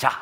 자, 0.00 0.18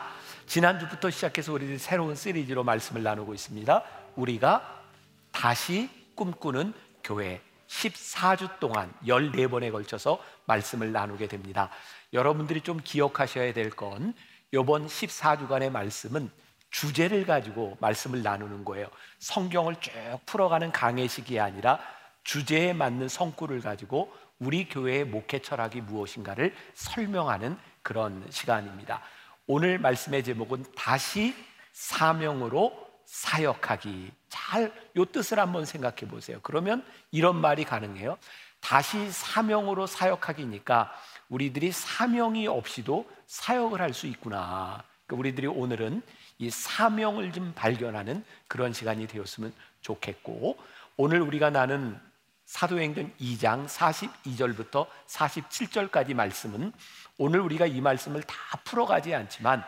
지난주부터 0.49 1.09
시작해서 1.09 1.53
우리들 1.53 1.79
새로운 1.79 2.17
시리즈로 2.17 2.65
말씀을 2.65 3.05
나누고 3.05 3.33
있습니다. 3.33 3.85
우리가 4.17 4.83
다시 5.31 5.89
꿈꾸는 6.17 6.75
교회 7.05 7.41
14주 7.69 8.59
동안 8.59 8.93
14번에 9.07 9.71
걸쳐서 9.71 10.21
말씀을 10.47 10.91
나누게 10.91 11.29
됩니다. 11.29 11.71
여러분들이 12.13 12.63
좀 12.63 12.81
기억하셔야 12.83 13.53
될건 13.53 14.15
이번 14.51 14.89
14주간의 14.89 15.71
말씀은 15.71 16.29
주제를 16.71 17.25
가지고 17.25 17.77
말씀을 17.81 18.25
나누는 18.25 18.65
거예요. 18.65 18.89
성경을 19.21 19.77
쭉 19.77 19.93
풀어가는 20.27 20.73
강해식이 20.73 21.39
아니라 21.39 21.79
주제에 22.25 22.73
맞는 22.73 23.09
성구를 23.09 23.61
가지고 23.61 24.13
우리 24.41 24.69
교회의 24.69 25.05
목회 25.05 25.39
철학이 25.39 25.83
무엇인가를 25.83 26.53
설명하는 26.75 27.57
그런 27.85 28.27
시간입니다. 28.29 29.03
오늘 29.51 29.79
말씀의 29.79 30.23
제목은 30.25 30.67
다시 30.77 31.35
사명으로 31.73 32.87
사역하기. 33.07 34.13
잘 34.29 34.71
요 34.95 35.05
뜻을 35.07 35.39
한번 35.39 35.65
생각해 35.65 36.07
보세요. 36.07 36.39
그러면 36.43 36.85
이런 37.11 37.37
말이 37.37 37.65
가능해요. 37.65 38.19
다시 38.61 39.11
사명으로 39.11 39.87
사역하기니까 39.87 40.93
우리들이 41.31 41.73
사명이 41.73 42.47
없이도 42.47 43.11
사역을 43.27 43.81
할 43.81 43.95
수 43.95 44.07
있구나. 44.07 44.85
그러니까 45.07 45.19
우리들이 45.21 45.47
오늘은 45.47 46.03
이 46.37 46.51
사명을 46.51 47.33
좀 47.33 47.55
발견하는 47.55 48.23
그런 48.49 48.75
시간이 48.75 49.07
되었으면 49.07 49.55
좋겠고 49.81 50.59
오늘 50.99 51.23
우리가 51.23 51.49
나는 51.49 51.99
사도행전 52.49 53.13
2장 53.21 53.69
42절부터 53.69 54.87
47절까지 55.07 56.15
말씀은 56.15 56.73
오늘 57.19 57.41
우리가 57.41 57.67
이 57.67 57.83
말씀을 57.83 58.23
다 58.23 58.35
풀어가지 58.65 59.15
않지만 59.15 59.63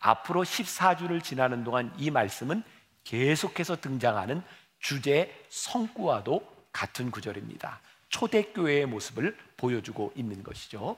앞으로 0.00 0.42
14주를 0.42 1.22
지나는 1.22 1.62
동안 1.62 1.92
이 1.98 2.10
말씀은 2.10 2.62
계속해서 3.04 3.82
등장하는 3.82 4.42
주제 4.78 5.44
성구와도 5.50 6.50
같은 6.72 7.10
구절입니다. 7.10 7.80
초대교회의 8.08 8.86
모습을 8.86 9.36
보여주고 9.58 10.14
있는 10.16 10.42
것이죠. 10.42 10.96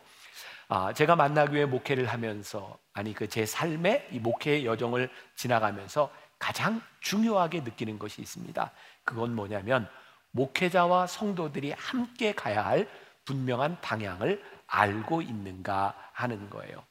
아, 0.69 0.93
제가 0.93 1.17
만나교회 1.17 1.67
목회를 1.67 2.07
하면서 2.07 2.79
아니 2.93 3.13
그 3.13 3.27
제 3.27 3.45
삶의 3.45 4.11
이 4.13 4.21
목회의 4.21 4.65
여정을 4.65 5.11
지나가면서 5.35 6.13
가장 6.39 6.81
중요하게 7.01 7.63
느끼는 7.63 7.99
것이 7.99 8.23
있습니다. 8.23 8.71
그건 9.03 9.35
뭐냐면 9.35 9.89
목회자와 10.35 11.07
성도들이 11.07 11.73
함께 11.73 12.33
가야 12.33 12.67
할 12.67 12.89
분명한 13.25 13.81
방향을 13.81 14.43
알고 14.67 15.23
있는가 15.23 15.95
하는 16.13 16.51
거예요. 16.51 16.85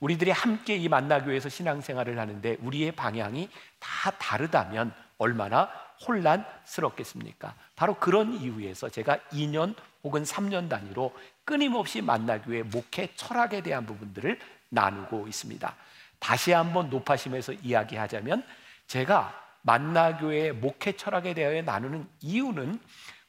우리들이 0.00 0.30
함께 0.30 0.76
이 0.76 0.88
만나교회에서 0.88 1.48
신앙생활을 1.48 2.18
하는데 2.18 2.56
우리의 2.60 2.92
방향이 2.92 3.48
다 3.80 4.12
다르다면 4.12 4.92
얼마나 5.18 5.68
혼란스럽겠습니까? 6.06 7.54
바로 7.74 7.94
그런 7.94 8.32
이유에서 8.32 8.88
제가 8.88 9.18
2년 9.32 9.74
혹은 10.04 10.22
3년 10.22 10.68
단위로 10.68 11.12
끊임없이 11.44 12.00
만나교회 12.00 12.62
목회 12.62 13.12
철학에 13.16 13.60
대한 13.62 13.86
부분들을 13.86 14.38
나누고 14.68 15.26
있습니다. 15.26 15.74
다시 16.20 16.52
한번 16.52 16.90
높아심에서 16.90 17.54
이야기하자면 17.54 18.44
제가 18.86 19.47
만나교회의 19.68 20.54
목회 20.54 20.92
철학에 20.92 21.34
대하여 21.34 21.60
나누는 21.60 22.08
이유는 22.22 22.80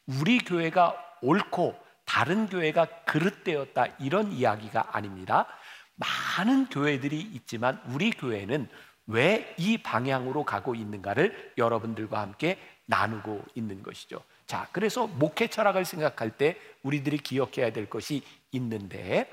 우리 0.05 0.37
교회가 0.37 0.95
옳고 1.21 1.77
다른 2.05 2.47
교회가 2.47 2.85
그릇되었다 3.03 3.87
이런 3.99 4.31
이야기가 4.31 4.95
아닙니다. 4.95 5.47
많은 5.95 6.67
교회들이 6.69 7.19
있지만 7.19 7.81
우리 7.89 8.11
교회는 8.11 8.69
왜 9.07 9.53
이 9.57 9.77
방향으로 9.79 10.45
가고 10.45 10.75
있는가를 10.75 11.53
여러분들과 11.57 12.21
함께 12.21 12.57
나누고 12.85 13.43
있는 13.55 13.83
것이죠. 13.83 14.23
자, 14.47 14.67
그래서 14.71 15.07
목회 15.07 15.47
철학을 15.47 15.83
생각할 15.83 16.31
때 16.37 16.57
우리들이 16.83 17.17
기억해야 17.17 17.73
될 17.73 17.89
것이 17.89 18.23
있는데 18.51 19.29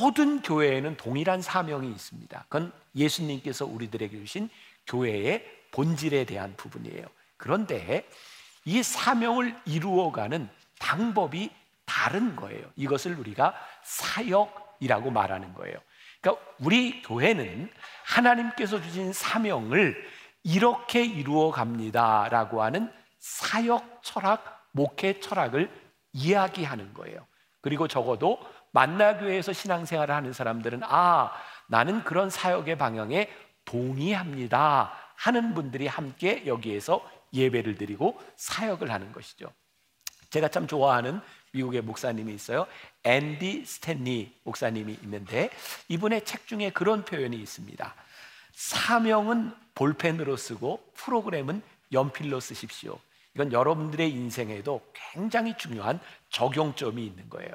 모든 0.00 0.42
교회에는 0.42 0.96
동일한 0.96 1.40
사명이 1.40 1.88
있습니다. 1.88 2.46
그건 2.48 2.72
예수님께서 2.96 3.64
우리들에게 3.66 4.18
주신 4.18 4.48
교회의 4.86 5.44
본질에 5.74 6.24
대한 6.24 6.54
부분이에요. 6.56 7.04
그런데 7.36 8.08
이 8.64 8.82
사명을 8.82 9.56
이루어가는 9.66 10.48
방법이 10.78 11.50
다른 11.84 12.36
거예요. 12.36 12.64
이것을 12.76 13.18
우리가 13.18 13.54
사역이라고 13.82 15.10
말하는 15.10 15.52
거예요. 15.54 15.76
그러니까 16.20 16.44
우리 16.60 17.02
교회는 17.02 17.70
하나님께서 18.04 18.80
주신 18.80 19.12
사명을 19.12 19.96
이렇게 20.44 21.04
이루어 21.04 21.50
갑니다라고 21.50 22.62
하는 22.62 22.92
사역 23.18 24.00
철학, 24.02 24.68
목회 24.70 25.18
철학을 25.18 25.70
이야기하는 26.12 26.94
거예요. 26.94 27.26
그리고 27.60 27.88
적어도 27.88 28.38
만나교회에서 28.70 29.52
신앙생활을 29.52 30.14
하는 30.14 30.32
사람들은 30.32 30.82
아, 30.84 31.32
나는 31.66 32.04
그런 32.04 32.30
사역의 32.30 32.78
방향에 32.78 33.28
동의합니다. 33.64 35.03
하는 35.14 35.54
분들이 35.54 35.86
함께 35.86 36.46
여기에서 36.46 37.08
예배를 37.32 37.76
드리고 37.76 38.20
사역을 38.36 38.90
하는 38.90 39.12
것이죠. 39.12 39.52
제가 40.30 40.48
참 40.48 40.66
좋아하는 40.66 41.20
미국의 41.52 41.82
목사님이 41.82 42.34
있어요. 42.34 42.66
앤디 43.04 43.64
스탠리 43.64 44.32
목사님이 44.42 44.98
있는데 45.02 45.50
이분의 45.88 46.24
책 46.24 46.46
중에 46.46 46.70
그런 46.70 47.04
표현이 47.04 47.36
있습니다. 47.36 47.94
사명은 48.52 49.54
볼펜으로 49.74 50.36
쓰고 50.36 50.84
프로그램은 50.94 51.62
연필로 51.92 52.40
쓰십시오. 52.40 52.98
이건 53.34 53.52
여러분들의 53.52 54.10
인생에도 54.10 54.84
굉장히 54.92 55.56
중요한 55.56 56.00
적용점이 56.30 57.04
있는 57.04 57.28
거예요. 57.28 57.52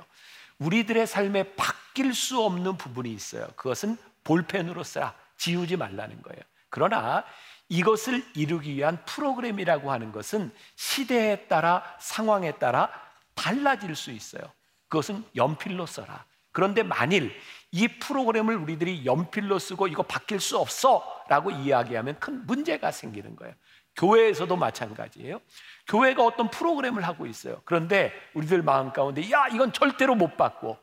우리들의 0.59 1.07
삶에 1.07 1.55
바뀔 1.55 2.13
수 2.13 2.43
없는 2.43 2.77
부분이 2.77 3.11
있어요. 3.11 3.47
그것은 3.55 3.97
볼펜으로 4.23 4.83
쓰라. 4.83 5.13
지우지 5.37 5.77
말라는 5.77 6.21
거예요. 6.21 6.41
그러나 6.69 7.23
이것을 7.69 8.25
이루기 8.35 8.75
위한 8.75 9.03
프로그램이라고 9.05 9.91
하는 9.91 10.11
것은 10.11 10.51
시대에 10.75 11.47
따라 11.47 11.83
상황에 11.99 12.53
따라 12.53 12.89
달라질 13.35 13.95
수 13.95 14.11
있어요. 14.11 14.41
그것은 14.87 15.23
연필로 15.35 15.85
써라. 15.85 16.25
그런데 16.51 16.81
만일 16.81 17.31
이 17.71 17.87
프로그램을 17.87 18.55
우리들이 18.55 19.05
연필로 19.05 19.59
쓰고 19.59 19.87
이거 19.87 20.01
바뀔 20.01 20.39
수 20.39 20.57
없어 20.57 21.03
라고 21.29 21.51
이야기하면 21.51 22.19
큰 22.19 22.45
문제가 22.47 22.91
생기는 22.91 23.35
거예요. 23.35 23.53
교회에서도 23.95 24.55
마찬가지예요. 24.55 25.39
교회가 25.87 26.23
어떤 26.23 26.49
프로그램을 26.49 27.05
하고 27.05 27.27
있어요. 27.27 27.61
그런데 27.65 28.11
우리들 28.33 28.63
마음 28.63 28.91
가운데 28.91 29.29
야, 29.31 29.47
이건 29.47 29.73
절대로 29.73 30.15
못 30.15 30.37
바꿔. 30.37 30.79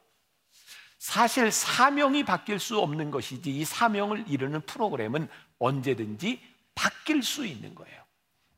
사실 0.98 1.50
사명이 1.50 2.24
바뀔 2.24 2.58
수 2.58 2.78
없는 2.78 3.10
것이지 3.10 3.50
이 3.50 3.64
사명을 3.64 4.24
이루는 4.28 4.62
프로그램은 4.62 5.28
언제든지 5.58 6.41
바뀔 6.76 7.25
수 7.25 7.44
있는 7.44 7.75
거예요. 7.75 7.97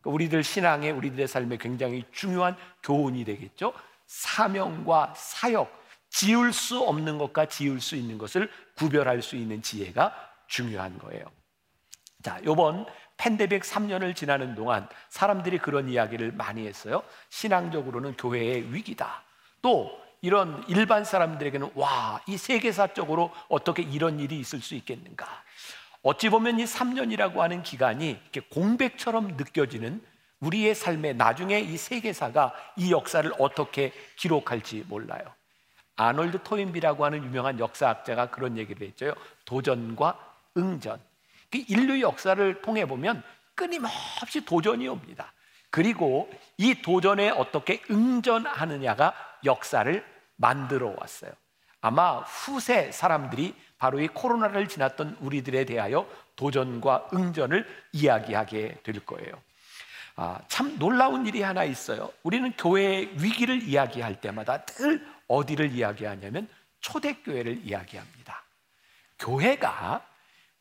그러니까 0.00 0.14
우리들 0.14 0.44
신앙에 0.44 0.90
우리들의 0.90 1.26
삶에 1.26 1.56
굉장히 1.56 2.04
중요한 2.12 2.54
교훈이 2.82 3.24
되겠죠. 3.24 3.72
사명과 4.06 5.14
사역, 5.16 5.72
지울 6.10 6.52
수 6.52 6.80
없는 6.80 7.16
것과 7.16 7.46
지울 7.46 7.80
수 7.80 7.96
있는 7.96 8.18
것을 8.18 8.50
구별할 8.76 9.22
수 9.22 9.36
있는 9.36 9.62
지혜가 9.62 10.14
중요한 10.46 10.98
거예요. 10.98 11.24
자, 12.22 12.40
요번 12.44 12.86
팬데믹 13.16 13.62
3년을 13.62 14.14
지나는 14.14 14.54
동안 14.54 14.88
사람들이 15.08 15.58
그런 15.58 15.88
이야기를 15.88 16.32
많이 16.32 16.66
했어요. 16.66 17.02
신앙적으로는 17.30 18.16
교회의 18.16 18.72
위기다. 18.72 19.22
또 19.62 19.90
이런 20.20 20.64
일반 20.68 21.04
사람들에게는 21.04 21.72
와, 21.74 22.20
이 22.26 22.36
세계사적으로 22.36 23.32
어떻게 23.48 23.82
이런 23.82 24.18
일이 24.18 24.38
있을 24.38 24.60
수 24.60 24.74
있겠는가? 24.74 25.26
어찌 26.02 26.30
보면 26.30 26.60
이 26.60 26.64
3년이라고 26.64 27.38
하는 27.38 27.62
기간이 27.62 28.10
이렇게 28.10 28.40
공백처럼 28.40 29.36
느껴지는 29.36 30.02
우리의 30.40 30.74
삶에 30.74 31.14
나중에 31.14 31.58
이 31.58 31.76
세계사가 31.76 32.54
이 32.76 32.92
역사를 32.92 33.30
어떻게 33.38 33.92
기록할지 34.16 34.84
몰라요. 34.88 35.22
아놀드 35.96 36.44
토인비라고 36.44 37.04
하는 37.04 37.24
유명한 37.24 37.58
역사학자가 37.58 38.30
그런 38.30 38.56
얘기를 38.56 38.86
했죠. 38.86 39.14
도전과 39.44 40.34
응전. 40.56 41.00
그 41.50 41.64
인류 41.66 42.00
역사를 42.00 42.62
통해 42.62 42.86
보면 42.86 43.22
끊임없이 43.56 44.44
도전이 44.44 44.86
옵니다. 44.86 45.32
그리고 45.70 46.30
이 46.56 46.80
도전에 46.80 47.30
어떻게 47.30 47.82
응전하느냐가 47.90 49.12
역사를 49.44 50.04
만들어 50.36 50.94
왔어요. 50.96 51.32
아마 51.80 52.18
후세 52.20 52.92
사람들이 52.92 53.54
바로 53.78 54.00
이 54.00 54.08
코로나를 54.08 54.68
지났던 54.68 55.18
우리들에 55.20 55.64
대하여 55.64 56.08
도전과 56.36 57.10
응전을 57.14 57.66
이야기하게 57.92 58.78
될 58.82 59.00
거예요. 59.06 59.32
아, 60.16 60.40
참 60.48 60.78
놀라운 60.78 61.26
일이 61.26 61.42
하나 61.42 61.62
있어요. 61.64 62.10
우리는 62.24 62.52
교회의 62.56 63.10
위기를 63.22 63.62
이야기할 63.62 64.20
때마다 64.20 64.64
늘 64.64 65.06
어디를 65.28 65.70
이야기하냐면 65.72 66.48
초대교회를 66.80 67.60
이야기합니다. 67.64 68.44
교회가 69.20 70.04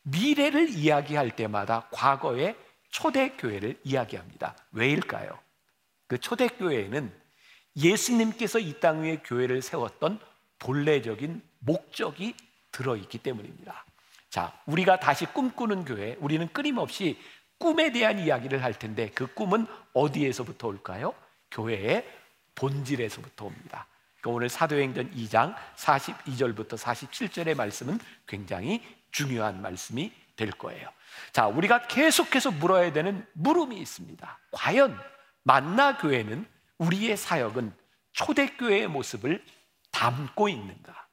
미래를 0.02 0.68
이야기할 0.68 1.32
때마다 1.34 1.88
과거의 1.90 2.56
초대교회를 2.90 3.78
이야기합니다. 3.84 4.56
왜일까요? 4.72 5.38
그 6.06 6.18
초대교회에는 6.18 7.12
예수님께서 7.76 8.58
이 8.58 8.80
땅 8.80 9.02
위에 9.02 9.18
교회를 9.24 9.60
세웠던 9.62 10.20
본래적인 10.58 11.42
목적이 11.60 12.34
들어있기 12.72 13.18
때문입니다. 13.18 13.84
자, 14.30 14.52
우리가 14.66 15.00
다시 15.00 15.26
꿈꾸는 15.26 15.84
교회, 15.84 16.16
우리는 16.20 16.46
끊임없이 16.48 17.18
꿈에 17.58 17.90
대한 17.92 18.18
이야기를 18.18 18.62
할 18.62 18.78
텐데 18.78 19.10
그 19.14 19.26
꿈은 19.34 19.66
어디에서부터 19.94 20.68
올까요? 20.68 21.14
교회의 21.50 22.06
본질에서부터 22.54 23.46
옵니다. 23.46 23.86
그러니까 24.20 24.36
오늘 24.36 24.48
사도행전 24.48 25.12
2장 25.12 25.54
42절부터 25.76 26.76
47절의 26.76 27.56
말씀은 27.56 27.98
굉장히 28.26 28.82
중요한 29.10 29.62
말씀이 29.62 30.12
될 30.36 30.50
거예요. 30.50 30.88
자, 31.32 31.46
우리가 31.46 31.86
계속해서 31.86 32.52
물어야 32.52 32.92
되는 32.92 33.26
물음이 33.32 33.76
있습니다. 33.76 34.38
과연 34.52 34.98
만나 35.42 35.96
교회는 35.96 36.46
우리의 36.78 37.16
사역은 37.16 37.72
초대교회의 38.12 38.88
모습을 38.88 39.44
담고 39.90 40.48
있는가? 40.48 41.06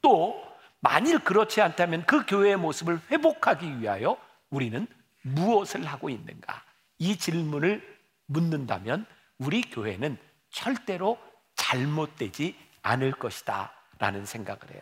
또 0.00 0.49
만일 0.80 1.18
그렇지 1.18 1.60
않다면 1.60 2.06
그 2.06 2.24
교회의 2.26 2.56
모습을 2.56 3.00
회복하기 3.10 3.80
위하여 3.80 4.16
우리는 4.48 4.86
무엇을 5.22 5.84
하고 5.84 6.08
있는가? 6.08 6.62
이 6.98 7.16
질문을 7.16 7.98
묻는다면 8.26 9.06
우리 9.38 9.62
교회는 9.62 10.16
절대로 10.50 11.18
잘못되지 11.54 12.56
않을 12.82 13.12
것이다 13.12 13.72
라는 13.98 14.24
생각을 14.24 14.60
해요. 14.72 14.80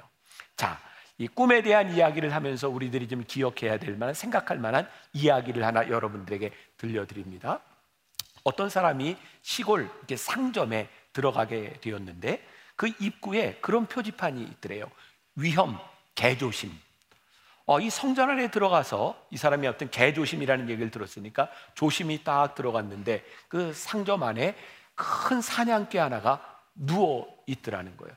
자, 0.57 0.81
이 1.19 1.27
꿈에 1.27 1.63
대한 1.63 1.93
이야기를 1.93 2.33
하면서 2.33 2.69
우리들이 2.69 3.09
좀 3.09 3.25
기억해야 3.27 3.79
될 3.79 3.97
만한 3.97 4.15
생각할 4.15 4.59
만한 4.59 4.89
이야기를 5.13 5.65
하나 5.65 5.89
여러분들에게 5.89 6.53
들려드립니다. 6.77 7.61
어떤 8.45 8.71
사람이 8.71 9.17
시골 9.43 9.83
이렇게 9.83 10.17
상점에 10.17 10.89
들어가게 11.13 11.81
되었는데 11.81 12.47
그 12.77 12.93
입구에 13.01 13.59
그런 13.61 13.87
표지판이 13.87 14.43
있더래요. 14.43 14.89
위험, 15.39 15.79
개조심. 16.15 16.73
어, 17.67 17.81
이 17.81 17.91
성전 17.91 18.31
안에 18.31 18.51
들어가서 18.51 19.27
이 19.31 19.37
사람이 19.37 19.67
어떤 19.67 19.91
개조심이라는 19.91 20.69
얘기를 20.69 20.91
들었으니까 20.91 21.49
조심이 21.75 22.25
딱 22.25 22.55
들어갔는데 22.55 23.25
그 23.49 23.73
상점 23.73 24.23
안에 24.23 24.57
큰 24.95 25.41
사냥개 25.41 25.99
하나가 25.99 26.61
누워 26.75 27.29
있더라는 27.47 27.97
거예요. 27.97 28.15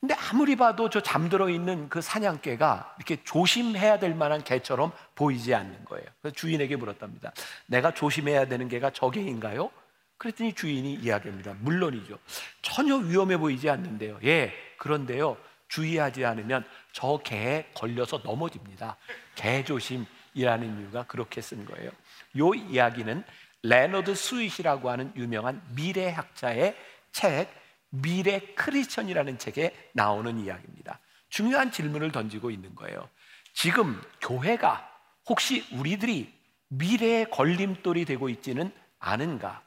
근데 0.00 0.14
아무리 0.14 0.56
봐도 0.56 0.90
저 0.90 1.00
잠들어 1.00 1.48
있는 1.48 1.88
그 1.88 2.02
사냥개가 2.02 2.96
이렇게 2.98 3.24
조심해야 3.24 3.98
될 3.98 4.14
만한 4.14 4.44
개처럼 4.44 4.92
보이지 5.14 5.54
않는 5.54 5.86
거예요. 5.86 6.04
그래서 6.20 6.34
주인에게 6.34 6.76
물었답니다. 6.76 7.32
내가 7.66 7.94
조심해야 7.94 8.46
되는 8.46 8.68
개가 8.68 8.90
저 8.90 9.08
개인가요? 9.08 9.70
그랬더니 10.18 10.52
주인이 10.52 10.94
이야기합니다. 10.96 11.54
물론이죠. 11.60 12.18
전혀 12.60 12.96
위험해 12.96 13.38
보이지 13.38 13.70
않는데요. 13.70 14.18
예, 14.24 14.52
그런데요. 14.76 15.38
주의하지 15.74 16.24
않으면 16.24 16.64
저 16.92 17.18
개에 17.24 17.68
걸려서 17.74 18.20
넘어집니다. 18.22 18.96
개조심이라는 19.34 20.80
이유가 20.80 21.02
그렇게 21.04 21.40
쓴 21.40 21.64
거예요. 21.64 21.90
요 22.38 22.54
이야기는 22.54 23.24
레너드 23.64 24.14
스윗이라고 24.14 24.88
하는 24.88 25.12
유명한 25.16 25.60
미래학자의 25.74 26.76
책 27.10 27.48
미래 27.90 28.40
크리스천이라는 28.54 29.38
책에 29.38 29.90
나오는 29.92 30.38
이야기입니다. 30.38 31.00
중요한 31.28 31.72
질문을 31.72 32.12
던지고 32.12 32.52
있는 32.52 32.74
거예요. 32.76 33.08
지금 33.52 34.00
교회가 34.20 34.88
혹시 35.28 35.66
우리들이 35.72 36.32
미래의 36.68 37.30
걸림돌이 37.30 38.04
되고 38.04 38.28
있지는 38.28 38.72
않은가? 39.00 39.62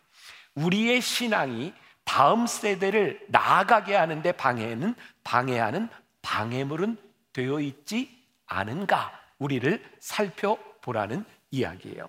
우리의 0.55 1.01
신앙이 1.01 1.73
다음 2.07 2.47
세대를 2.47 3.27
나아가게 3.27 3.93
하는데 3.93 4.31
방해는 4.31 4.95
방해하는 5.25 5.89
방해물은 6.21 6.97
되어 7.33 7.59
있지 7.59 8.25
않은가? 8.47 9.11
우리를 9.37 9.83
살펴보라는 9.99 11.25
이야기예요. 11.51 12.07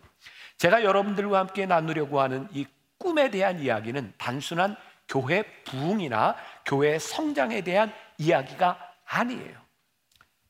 제가 0.56 0.85
여러분들과 0.85 1.41
함께 1.41 1.67
나누려고 1.67 2.21
하는 2.21 2.49
이 2.53 2.65
꿈에 2.97 3.31
대한 3.31 3.59
이야기는 3.59 4.15
단순한 4.17 4.77
교회 5.09 5.43
부흥이나 5.65 6.37
교회 6.65 6.99
성장에 6.99 7.62
대한 7.62 7.93
이야기가 8.19 8.79
아니에요. 9.05 9.61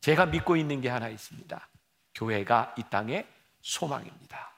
제가 0.02 0.26
믿고 0.26 0.56
있는 0.56 0.82
게 0.82 0.90
하나 0.90 1.08
있습니다. 1.08 1.68
교회가 2.14 2.74
이 2.76 2.82
땅의 2.90 3.26
소망입니다. 3.62 4.57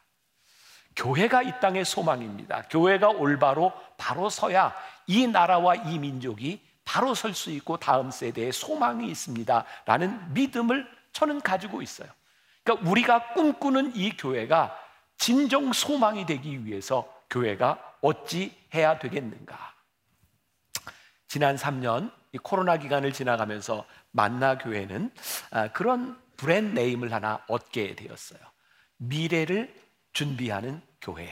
교회가 1.01 1.43
이 1.43 1.61
땅의 1.61 1.87
소망입니다. 1.87 2.65
교회가 2.69 3.09
올바로 3.09 3.73
바로 3.97 4.29
서야 4.29 4.75
이 5.07 5.27
나라와 5.27 5.75
이 5.75 5.99
민족이 5.99 6.61
바로 6.85 7.15
설 7.15 7.33
수 7.33 7.51
있고 7.51 7.79
다음 7.79 8.11
세대에 8.11 8.53
소망이 8.53 9.09
있습니다. 9.09 9.65
라는 9.87 10.35
믿음을 10.35 10.87
저는 11.13 11.41
가지고 11.41 11.81
있어요. 11.81 12.09
그러니까 12.63 12.91
우리가 12.91 13.33
꿈꾸는 13.33 13.97
이 13.97 14.15
교회가 14.15 14.77
진정 15.17 15.73
소망이 15.73 16.27
되기 16.27 16.67
위해서 16.67 17.11
교회가 17.31 17.97
어찌 18.03 18.55
해야 18.75 18.99
되겠는가? 18.99 19.75
지난 21.29 21.57
3년 21.57 22.13
이 22.33 22.39
코로나 22.39 22.77
기간을 22.77 23.15
지나가면서 23.15 23.87
만나 24.11 24.59
교회는 24.59 25.11
아, 25.51 25.69
그런 25.69 26.21
브랜드 26.37 26.79
네임을 26.79 27.11
하나 27.11 27.43
얻게 27.49 27.95
되었어요. 27.95 28.41
미래를 28.99 29.75
준비하는 30.13 30.90
교회. 31.01 31.29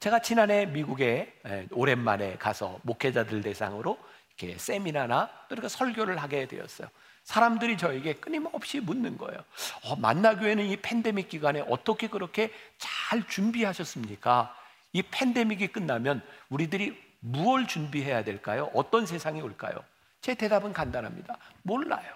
제가 0.00 0.20
지난해 0.20 0.66
미국에 0.66 1.32
오랜만에 1.70 2.36
가서 2.36 2.80
목회자들 2.82 3.42
대상으로 3.42 3.98
이렇게 4.36 4.58
세미나나 4.58 5.30
또 5.48 5.54
이렇게 5.54 5.68
설교를 5.68 6.18
하게 6.18 6.46
되었어요. 6.46 6.88
사람들이 7.24 7.76
저에게 7.76 8.14
끊임없이 8.14 8.80
묻는 8.80 9.16
거예요. 9.16 9.44
어, 9.84 9.96
만나교회는 9.96 10.66
이 10.66 10.76
팬데믹 10.76 11.28
기간에 11.28 11.64
어떻게 11.68 12.08
그렇게 12.08 12.52
잘 12.78 13.26
준비하셨습니까? 13.28 14.56
이 14.92 15.02
팬데믹이 15.02 15.68
끝나면 15.68 16.22
우리들이 16.48 17.00
무엇 17.20 17.68
준비해야 17.68 18.24
될까요? 18.24 18.70
어떤 18.74 19.06
세상이 19.06 19.40
올까요? 19.40 19.84
제 20.20 20.34
대답은 20.34 20.72
간단합니다. 20.72 21.38
몰라요. 21.62 22.12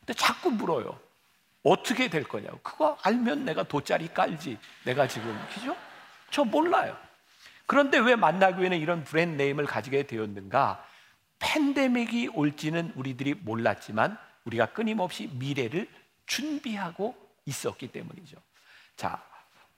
근데 0.00 0.12
자꾸 0.14 0.50
물어요. 0.50 1.00
어떻게 1.62 2.08
될 2.08 2.24
거냐고. 2.24 2.58
그거 2.62 2.98
알면 3.02 3.44
내가 3.44 3.62
돗자리 3.62 4.08
깔지. 4.08 4.58
내가 4.84 5.06
지금, 5.06 5.38
그죠? 5.54 5.76
저 6.30 6.44
몰라요. 6.44 6.96
그런데 7.66 7.98
왜 7.98 8.16
만나교회는 8.16 8.78
이런 8.78 9.04
브랜드 9.04 9.40
네임을 9.40 9.66
가지게 9.66 10.06
되었는가? 10.06 10.84
팬데믹이 11.38 12.28
올지는 12.34 12.92
우리들이 12.96 13.34
몰랐지만 13.34 14.16
우리가 14.44 14.66
끊임없이 14.66 15.28
미래를 15.34 15.88
준비하고 16.26 17.14
있었기 17.46 17.88
때문이죠. 17.88 18.36
자, 18.96 19.22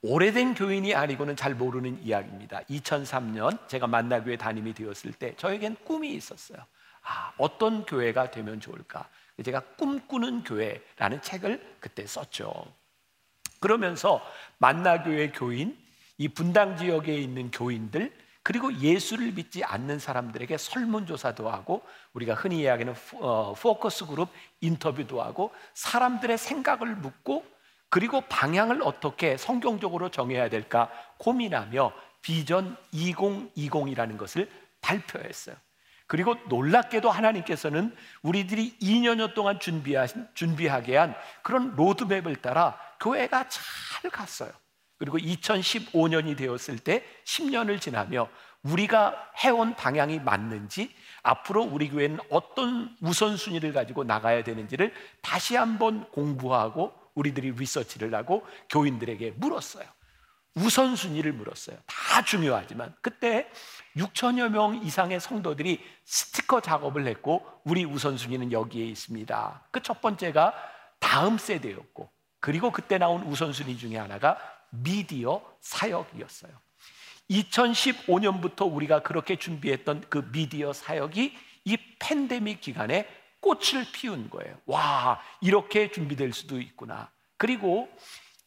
오래된 0.03 0.55
교인이 0.55 0.95
아니고는 0.95 1.35
잘 1.37 1.55
모르는 1.55 2.03
이야기입니다. 2.03 2.61
2003년 2.65 3.69
제가 3.69 3.87
만나교회 3.87 4.37
담임이 4.37 4.75
되었을 4.75 5.13
때 5.13 5.35
저에겐 5.37 5.77
꿈이 5.85 6.13
있었어요. 6.15 6.59
아, 7.03 7.33
어떤 7.39 7.85
교회가 7.87 8.31
되면 8.31 8.61
좋을까? 8.61 9.09
제가 9.43 9.61
꿈꾸는 9.77 10.45
교회라는 10.45 11.23
책을 11.23 11.77
그때 11.81 12.07
썼죠. 12.07 12.67
그러면서 13.61 14.21
만나교회 14.59 15.31
교인, 15.31 15.77
이 16.19 16.29
분당 16.29 16.77
지역에 16.77 17.17
있는 17.17 17.51
교인들, 17.51 18.13
그리고 18.45 18.73
예수를 18.79 19.33
믿지 19.33 19.65
않는 19.65 19.99
사람들에게 19.99 20.59
설문조사도 20.59 21.49
하고 21.49 21.83
우리가 22.13 22.35
흔히 22.35 22.61
이야기하는 22.61 22.95
어, 23.15 23.55
포커스 23.55 24.07
그룹 24.07 24.29
인터뷰도 24.61 25.23
하고 25.23 25.51
사람들의 25.73 26.37
생각을 26.37 26.95
묻고 26.95 27.43
그리고 27.89 28.21
방향을 28.21 28.83
어떻게 28.83 29.39
성경적으로 29.39 30.11
정해야 30.11 30.51
될까 30.51 30.91
고민하며 31.19 31.93
비전 32.21 32.77
2020이라는 32.93 34.19
것을 34.19 34.51
발표했어요. 34.83 35.57
그리고 36.15 36.37
놀랍게도 36.49 37.11
하나님께서는 37.11 37.93
우리들이 38.23 38.79
2년여 38.79 39.35
동안 39.35 39.59
준비하신, 39.59 40.29
준비하게 40.35 40.97
한 40.97 41.17
그런 41.43 41.75
로드맵을 41.75 42.37
따라 42.37 42.79
교회가 43.01 43.49
잘 43.49 44.13
갔어요. 44.13 44.53
그리고 44.97 45.19
2015년이 45.19 46.37
되었을 46.37 46.79
때 46.79 47.05
10년을 47.25 47.81
지나며 47.81 48.29
우리가 48.63 49.33
해온 49.43 49.75
방향이 49.75 50.21
맞는지 50.21 50.95
앞으로 51.25 51.65
우리 51.65 51.91
교회는 51.91 52.21
어떤 52.31 52.97
우선순위를 53.01 53.73
가지고 53.73 54.05
나가야 54.05 54.45
되는지를 54.45 54.95
다시 55.21 55.57
한번 55.57 56.09
공부하고 56.13 56.95
우리들이 57.17 57.51
리서치를 57.51 58.15
하고 58.15 58.47
교인들에게 58.71 59.33
물었어요. 59.33 59.85
우선순위를 60.55 61.33
물었어요. 61.33 61.77
다 61.87 62.23
중요하지만 62.23 62.95
그때 63.01 63.51
6천여 63.97 64.51
명 64.51 64.77
이상의 64.85 65.21
성도들이 65.21 65.81
스티커 66.05 66.61
작업을 66.61 67.07
했고 67.07 67.45
우리 67.65 67.85
우선순위는 67.85 68.53
여기에 68.53 68.85
있습니다. 68.87 69.69
그 69.71 69.81
첫 69.81 70.01
번째가 70.01 70.55
다음 71.01 71.39
세대였고 71.39 72.11
그리고 72.41 72.71
그때 72.71 72.99
나온 72.99 73.23
우선순위 73.25 73.77
중에 73.79 73.97
하나가 73.99 74.39
미디어 74.71 75.43
사역이었어요. 75.61 76.53
2015년부터 77.31 78.71
우리가 78.73 79.03
그렇게 79.03 79.37
준비했던 79.37 80.07
그 80.11 80.31
미디어 80.31 80.73
사역이 80.73 81.37
이 81.65 81.77
팬데믹 81.99 82.61
기간에 82.61 83.09
꽃을 83.41 83.87
피운 83.93 84.29
거예요. 84.31 84.59
와, 84.67 85.21
이렇게 85.41 85.91
준비될 85.91 86.33
수도 86.33 86.61
있구나. 86.61 87.11
그리고 87.37 87.89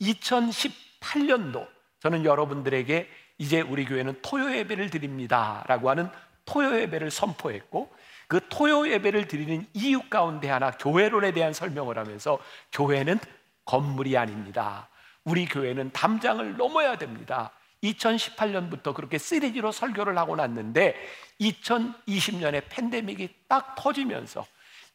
2018년도 0.02 1.68
저는 2.08 2.24
여러분들에게 2.24 3.10
이제 3.38 3.60
우리 3.60 3.84
교회는 3.84 4.20
토요 4.22 4.56
예배를 4.56 4.90
드립니다라고 4.90 5.90
하는 5.90 6.10
토요 6.46 6.80
예배를 6.80 7.12
선포했고 7.12 7.94
그 8.30 8.40
토요 8.48 8.88
예배를 8.88 9.28
드리는 9.28 9.68
이유 9.74 10.00
가운데 10.10 10.48
하나 10.48 10.72
교회론에 10.72 11.34
대한 11.34 11.52
설명을 11.52 11.98
하면서 11.98 12.40
교회는 12.72 13.20
건물이 13.66 14.18
아닙니다. 14.18 14.88
우리 15.26 15.46
교회는 15.46 15.92
담장을 15.92 16.56
넘어야 16.56 16.98
됩니다. 16.98 17.52
2018년부터 17.84 18.94
그렇게 18.94 19.18
시리즈로 19.18 19.74
설교를 19.74 20.18
하고 20.18 20.38
났는데 20.38 20.96
2020년에 21.42 22.64
팬데믹이 22.70 23.30
딱 23.50 23.76
터지면서 23.76 24.46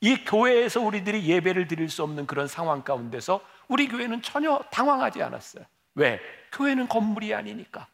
이 0.00 0.16
교회에서 0.24 0.80
우리들이 0.80 1.28
예배를 1.28 1.68
드릴 1.68 1.90
수 1.90 2.02
없는 2.04 2.26
그런 2.26 2.48
상황 2.48 2.82
가운데서 2.82 3.42
우리 3.68 3.86
교회는 3.86 4.22
전혀 4.22 4.58
당황하지 4.70 5.22
않았어요. 5.22 5.66
왜? 5.94 6.18
교회는 6.52 6.88
건물이 6.88 7.34
아니니까. 7.34 7.86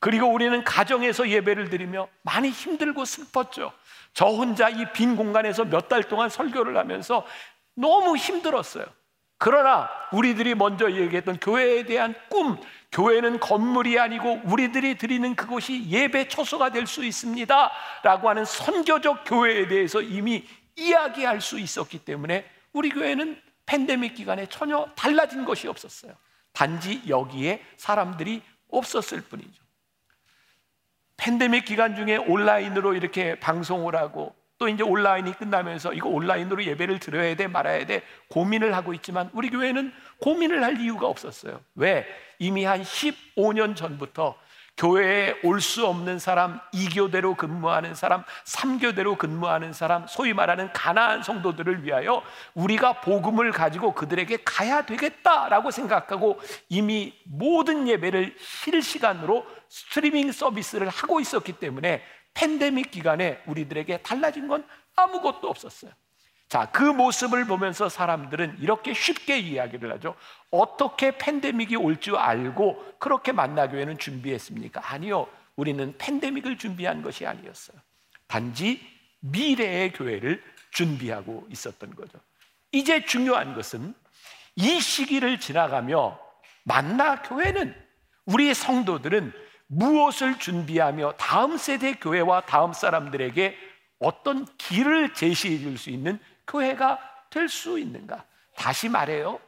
그리고 0.00 0.26
우리는 0.26 0.64
가정에서 0.64 1.28
예배를 1.28 1.70
드리며 1.70 2.08
많이 2.22 2.50
힘들고 2.50 3.04
슬펐죠. 3.04 3.72
저 4.14 4.26
혼자 4.26 4.68
이 4.68 4.84
빈 4.92 5.16
공간에서 5.16 5.64
몇 5.64 5.88
달 5.88 6.02
동안 6.02 6.28
설교를 6.28 6.76
하면서 6.76 7.24
너무 7.74 8.16
힘들었어요. 8.16 8.84
그러나 9.38 9.88
우리들이 10.12 10.54
먼저 10.54 10.90
얘기했던 10.90 11.38
교회에 11.40 11.84
대한 11.84 12.14
꿈, 12.28 12.58
교회는 12.92 13.40
건물이 13.40 13.98
아니고 13.98 14.42
우리들이 14.44 14.98
드리는 14.98 15.34
그곳이 15.34 15.88
예배 15.88 16.28
처소가 16.28 16.70
될 16.70 16.86
수 16.86 17.04
있습니다. 17.04 17.72
라고 18.02 18.28
하는 18.28 18.44
선교적 18.44 19.24
교회에 19.24 19.66
대해서 19.68 20.00
이미 20.02 20.46
이야기할 20.76 21.40
수 21.40 21.58
있었기 21.58 21.98
때문에 22.04 22.48
우리 22.72 22.90
교회는 22.90 23.40
팬데믹 23.66 24.14
기간에 24.14 24.46
전혀 24.46 24.86
달라진 24.96 25.44
것이 25.44 25.68
없었어요. 25.68 26.12
단지 26.52 27.02
여기에 27.08 27.64
사람들이 27.76 28.42
없었을 28.68 29.22
뿐이죠. 29.22 29.62
팬데믹 31.16 31.64
기간 31.64 31.94
중에 31.94 32.16
온라인으로 32.16 32.94
이렇게 32.94 33.38
방송을 33.38 33.94
하고 33.94 34.34
또 34.58 34.68
이제 34.68 34.82
온라인이 34.82 35.32
끝나면서 35.32 35.92
이거 35.92 36.08
온라인으로 36.08 36.64
예배를 36.64 37.00
드려야 37.00 37.34
돼 37.34 37.48
말아야 37.48 37.84
돼 37.84 38.02
고민을 38.28 38.74
하고 38.76 38.94
있지만 38.94 39.28
우리 39.32 39.50
교회는 39.50 39.92
고민을 40.20 40.62
할 40.62 40.80
이유가 40.80 41.08
없었어요. 41.08 41.60
왜? 41.74 42.06
이미 42.38 42.64
한 42.64 42.82
15년 42.82 43.74
전부터 43.74 44.36
교회에 44.76 45.40
올 45.44 45.60
수 45.60 45.86
없는 45.86 46.18
사람, 46.18 46.60
이교대로 46.72 47.34
근무하는 47.36 47.94
사람, 47.94 48.24
삼교대로 48.44 49.16
근무하는 49.16 49.72
사람, 49.72 50.06
소위 50.06 50.32
말하는 50.32 50.72
가나안 50.72 51.22
성도들을 51.22 51.84
위하여 51.84 52.22
우리가 52.54 53.00
복음을 53.00 53.52
가지고 53.52 53.94
그들에게 53.94 54.38
가야 54.44 54.82
되겠다라고 54.82 55.70
생각하고 55.70 56.40
이미 56.68 57.14
모든 57.26 57.86
예배를 57.86 58.34
실시간으로 58.38 59.46
스트리밍 59.68 60.32
서비스를 60.32 60.88
하고 60.88 61.20
있었기 61.20 61.54
때문에 61.54 62.02
팬데믹 62.34 62.90
기간에 62.90 63.42
우리들에게 63.46 63.98
달라진 63.98 64.48
건 64.48 64.66
아무것도 64.96 65.48
없었어요. 65.48 65.92
자, 66.52 66.68
그 66.70 66.82
모습을 66.82 67.46
보면서 67.46 67.88
사람들은 67.88 68.58
이렇게 68.60 68.92
쉽게 68.92 69.38
이야기를 69.38 69.90
하죠. 69.94 70.14
어떻게 70.50 71.16
팬데믹이 71.16 71.76
올 71.76 71.96
줄 71.98 72.16
알고 72.16 72.96
그렇게 72.98 73.32
만나교회는 73.32 73.96
준비했습니까? 73.96 74.82
아니요. 74.84 75.28
우리는 75.56 75.94
팬데믹을 75.96 76.58
준비한 76.58 77.00
것이 77.00 77.26
아니었어요. 77.26 77.78
단지 78.26 78.86
미래의 79.20 79.94
교회를 79.94 80.42
준비하고 80.72 81.46
있었던 81.50 81.94
거죠. 81.94 82.18
이제 82.70 83.02
중요한 83.06 83.54
것은 83.54 83.94
이 84.56 84.78
시기를 84.78 85.40
지나가며 85.40 86.20
만나 86.64 87.22
교회는 87.22 87.74
우리 88.26 88.52
성도들은 88.52 89.32
무엇을 89.68 90.38
준비하며 90.38 91.12
다음 91.12 91.56
세대 91.56 91.94
교회와 91.94 92.42
다음 92.42 92.74
사람들에게 92.74 93.56
어떤 94.00 94.44
길을 94.58 95.14
제시해 95.14 95.58
줄 95.60 95.78
수 95.78 95.88
있는 95.88 96.18
교회가 96.56 96.98
될 97.30 97.48
수 97.48 97.78
있는가? 97.78 98.24
다시 98.56 98.88
말해요. 98.88 99.40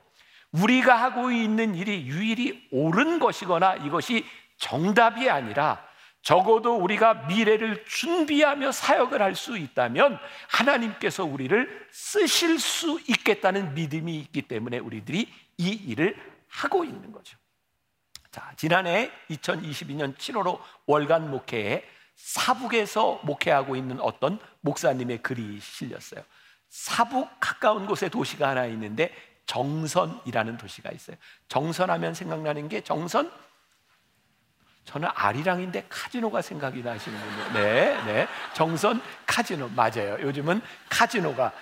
우리가 0.53 0.95
하고 0.95 1.31
있는 1.31 1.75
일이 1.75 2.07
유일히 2.07 2.67
옳은 2.71 3.19
것이거나 3.19 3.77
이것이 3.77 4.25
정답이 4.57 5.29
아니라 5.29 5.85
적어도 6.23 6.77
우리가 6.77 7.27
미래를 7.27 7.85
준비하며 7.87 8.73
사역을 8.73 9.21
할 9.21 9.35
수 9.35 9.59
있다면 9.59 10.19
하나님께서 10.49 11.25
우리를 11.25 11.89
쓰실 11.93 12.59
수 12.59 12.99
있겠다는 13.07 13.75
믿음이 13.75 14.17
있기 14.21 14.43
때문에 14.43 14.79
우리들이 14.79 15.29
이 15.59 15.69
일을 15.69 16.17
하고 16.49 16.85
있는 16.85 17.13
거죠. 17.13 17.37
자, 18.31 18.53
지난해 18.57 19.11
2022년 19.31 20.17
7월호 20.17 20.59
월간 20.87 21.31
목회에 21.31 21.85
사북에서 22.17 23.21
목회하고 23.25 23.77
있는 23.77 24.01
어떤 24.01 24.39
목사님의 24.63 25.19
글이 25.23 25.61
실렸어요. 25.61 26.23
사북 26.75 27.29
가까운 27.39 27.87
곳에 27.87 28.09
도시가 28.09 28.49
하나 28.49 28.67
있는데 28.67 29.15
정선이라는 29.47 30.57
도시가 30.57 30.91
있어요. 30.91 31.17
정선하면 31.47 32.15
생각나는 32.15 32.69
게 32.69 32.81
정선 32.81 33.31
저는 34.85 35.09
아리랑인데 35.15 35.87
카지노가 35.89 36.43
생각이 36.43 36.83
나시는 36.83 37.17
분요 37.17 37.53
네, 37.53 38.03
네. 38.07 38.29
정선 38.55 39.01
카지노 39.25 39.69
맞아요. 39.69 40.19
요즘은 40.21 40.61
카지노가 40.91 41.53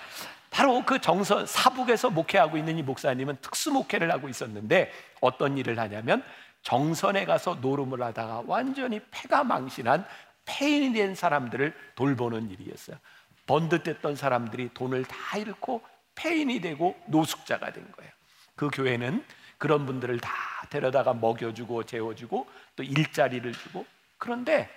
바로 0.49 0.83
그 0.83 0.99
정선 0.99 1.45
사북에서 1.45 2.09
목회하고 2.09 2.57
있는 2.57 2.79
이 2.79 2.81
목사님은 2.81 3.37
특수 3.39 3.71
목회를 3.71 4.11
하고 4.11 4.29
있었는데 4.29 4.91
어떤 5.21 5.59
일을 5.59 5.77
하냐면 5.77 6.23
정선에 6.63 7.25
가서 7.25 7.59
노름을 7.61 8.01
하다가 8.01 8.45
완전히 8.47 8.99
폐가 9.11 9.43
망신한 9.43 10.07
폐인이 10.45 10.91
된 10.91 11.13
사람들을 11.13 11.71
돌보는 11.93 12.49
일이었어요. 12.49 12.97
번듯했던 13.45 14.15
사람들이 14.15 14.69
돈을 14.73 15.05
다 15.05 15.37
잃고 15.37 15.81
폐인이 16.15 16.61
되고 16.61 16.99
노숙자가 17.07 17.71
된 17.73 17.91
거예요. 17.91 18.11
그 18.55 18.69
교회는 18.71 19.25
그런 19.57 19.85
분들을 19.85 20.19
다 20.19 20.31
데려다가 20.69 21.13
먹여주고 21.13 21.83
재워주고 21.83 22.47
또 22.75 22.83
일자리를 22.83 23.51
주고 23.53 23.85
그런데 24.17 24.69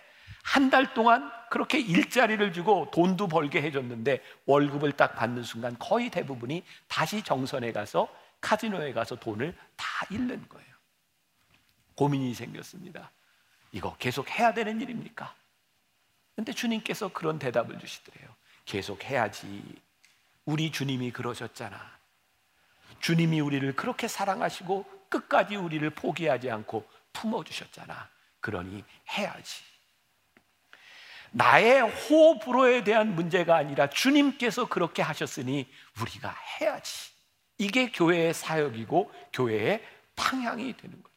한 0.43 0.71
달 0.71 0.95
동안 0.95 1.31
그렇게 1.51 1.79
일자리를 1.79 2.53
주고 2.53 2.91
돈도 2.93 3.29
벌게 3.29 3.63
해줬는데 3.63 4.23
월급을 4.47 4.93
딱 4.93 5.15
받는 5.17 5.43
순간 5.43 5.77
거의 5.79 6.11
대부분이 6.11 6.65
다시 6.89 7.23
정선에 7.23 7.73
가서 7.73 8.09
카지노에 8.41 8.93
가서 8.93 9.17
돈을 9.17 9.57
다 9.77 9.87
잃는 10.11 10.49
거예요. 10.49 10.67
고민이 11.95 12.35
생겼습니다. 12.35 13.11
이거 13.73 13.97
계속 13.97 14.31
해야 14.31 14.55
되는 14.55 14.81
일입니까? 14.81 15.35
근데 16.35 16.53
주님께서 16.53 17.09
그런 17.09 17.39
대답을 17.39 17.79
주시더래요. 17.79 18.29
계속 18.67 19.05
해야지. 19.05 19.63
우리 20.45 20.71
주님이 20.71 21.13
그러셨잖아. 21.13 21.97
주님이 23.01 23.41
우리를 23.41 23.75
그렇게 23.75 24.09
사랑하시고 24.09 24.85
끝까지 25.09 25.57
우리를 25.57 25.89
포기하지 25.91 26.51
않고 26.51 26.87
품어주셨잖아. 27.13 28.09
그러니 28.41 28.85
해야지. 29.17 29.65
나의 31.31 31.81
호불호에 31.83 32.85
대한 32.85 33.15
문제가 33.15 33.57
아니라 33.57 33.89
주님께서 33.89 34.69
그렇게 34.69 35.03
하셨으니 35.03 35.71
우리가 36.01 36.35
해야지. 36.61 37.11
이게 37.59 37.91
교회의 37.91 38.35
사역이고 38.35 39.13
교회의 39.33 39.83
방향이 40.15 40.77
되는 40.77 41.03
거죠. 41.03 41.17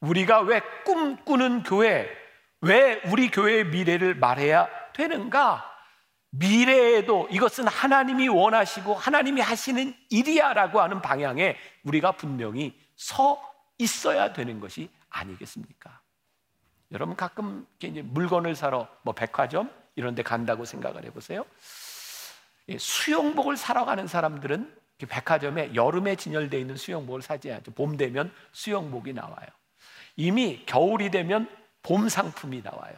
우리가 0.00 0.40
왜 0.40 0.60
꿈꾸는 0.84 1.62
교회, 1.62 2.08
왜 2.60 3.00
우리 3.06 3.30
교회의 3.30 3.66
미래를 3.66 4.14
말해야 4.14 4.68
되는가? 4.92 5.75
미래에도 6.38 7.28
이것은 7.30 7.66
하나님이 7.66 8.28
원하시고 8.28 8.94
하나님이 8.94 9.40
하시는 9.40 9.94
일이야라고 10.10 10.80
하는 10.80 11.02
방향에 11.02 11.56
우리가 11.84 12.12
분명히 12.12 12.78
서 12.96 13.40
있어야 13.78 14.32
되는 14.32 14.60
것이 14.60 14.90
아니겠습니까? 15.08 16.00
여러분 16.92 17.16
가끔 17.16 17.66
이제 17.82 18.02
물건을 18.02 18.54
사러 18.54 18.88
뭐 19.02 19.14
백화점 19.14 19.70
이런 19.96 20.14
데 20.14 20.22
간다고 20.22 20.64
생각을 20.64 21.04
해 21.04 21.10
보세요. 21.10 21.44
수영복을 22.78 23.56
사러 23.56 23.84
가는 23.84 24.06
사람들은 24.06 24.74
백화점에 24.98 25.74
여름에 25.74 26.16
진열되어 26.16 26.58
있는 26.58 26.76
수영복을 26.76 27.22
사지 27.22 27.52
않죠. 27.52 27.72
봄 27.72 27.96
되면 27.96 28.32
수영복이 28.52 29.12
나와요. 29.12 29.46
이미 30.16 30.64
겨울이 30.64 31.10
되면 31.10 31.48
봄 31.82 32.08
상품이 32.08 32.62
나와요. 32.62 32.94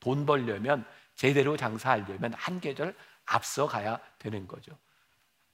돈 0.00 0.26
벌려면 0.26 0.84
제대로 1.20 1.54
장사하려면 1.54 2.32
한 2.32 2.60
계절 2.60 2.96
앞서 3.26 3.66
가야 3.66 4.00
되는 4.18 4.48
거죠. 4.48 4.72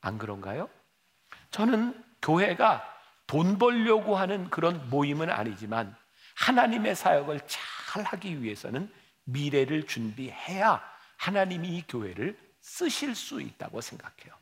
안 0.01 0.17
그런가요? 0.17 0.71
저는 1.51 2.05
교회가 2.23 2.85
돈 3.27 3.59
벌려고 3.59 4.15
하는 4.15 4.49
그런 4.49 4.89
모임은 4.91 5.29
아니지만 5.29 5.97
하나님의 6.37 6.95
사역을 6.95 7.41
잘 7.49 8.05
하기 8.05 8.45
위해서는 8.45 8.93
미래를 9.25 9.89
준비해야 9.89 10.81
하나님이 11.17 11.79
이 11.79 11.85
교회를 11.89 12.39
쓰실 12.61 13.17
수 13.17 13.43
있다고 13.43 13.81
생각해요. 13.81 14.33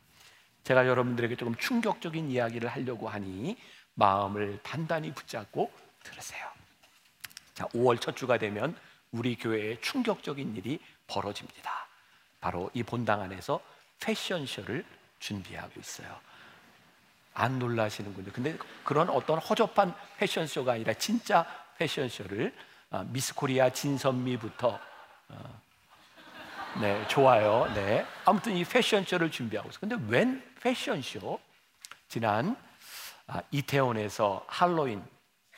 제가 0.63 0.85
여러분들에게 0.85 1.37
조금 1.37 1.55
충격적인 1.55 2.29
이야기를 2.29 2.69
하려고 2.69 3.09
하니 3.09 3.57
마음을 3.95 4.59
단단히 4.61 5.11
붙잡고 5.11 5.71
들으세요. 6.03 6.47
자, 7.55 7.65
5월 7.69 7.99
첫 7.99 8.15
주가 8.15 8.37
되면 8.37 8.77
우리 9.15 9.35
교회에 9.37 9.79
충격적인 9.79 10.57
일이 10.57 10.79
벌어집니다. 11.07 11.71
바로 12.41 12.69
이 12.73 12.83
본당 12.83 13.21
안에서 13.21 13.61
패션쇼를 14.01 14.85
준비하고 15.19 15.79
있어요. 15.79 16.19
안 17.33 17.57
놀라시는군요. 17.59 18.31
근데 18.33 18.57
그런 18.83 19.09
어떤 19.09 19.39
허접한 19.39 19.95
패션쇼가 20.17 20.73
아니라 20.73 20.93
진짜 20.93 21.45
패션쇼를 21.77 22.53
아, 22.91 23.03
미스 23.07 23.33
코리아 23.33 23.69
진선미부터 23.69 24.79
어, 25.29 25.61
네 26.81 27.07
좋아요. 27.07 27.71
네 27.73 28.05
아무튼 28.25 28.55
이 28.55 28.63
패션쇼를 28.65 29.31
준비하고 29.31 29.69
있어요. 29.69 29.79
근데 29.79 29.97
웬 30.07 30.43
패션쇼? 30.61 31.39
지난 32.09 32.55
아, 33.27 33.41
이태원에서 33.51 34.45
할로윈 34.47 35.03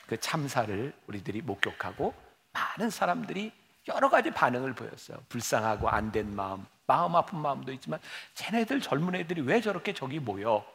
그 0.08 0.20
참사를 0.20 0.94
우리들이 1.08 1.42
목격하고 1.42 2.27
많은 2.58 2.90
사람들이 2.90 3.52
여러 3.88 4.10
가지 4.10 4.32
반응을 4.32 4.74
보였어요. 4.74 5.18
불쌍하고 5.30 5.90
안 5.90 6.12
된 6.12 6.36
마음, 6.36 6.66
마음 6.88 7.16
아픈 7.16 7.40
마음도 7.40 7.72
있지만 7.74 8.00
쟤네들 8.34 8.82
젊은 8.82 9.16
애들이 9.16 9.42
왜 9.42 9.62
저렇게 9.62 9.94
저기 9.94 10.20
모여? 10.20 10.66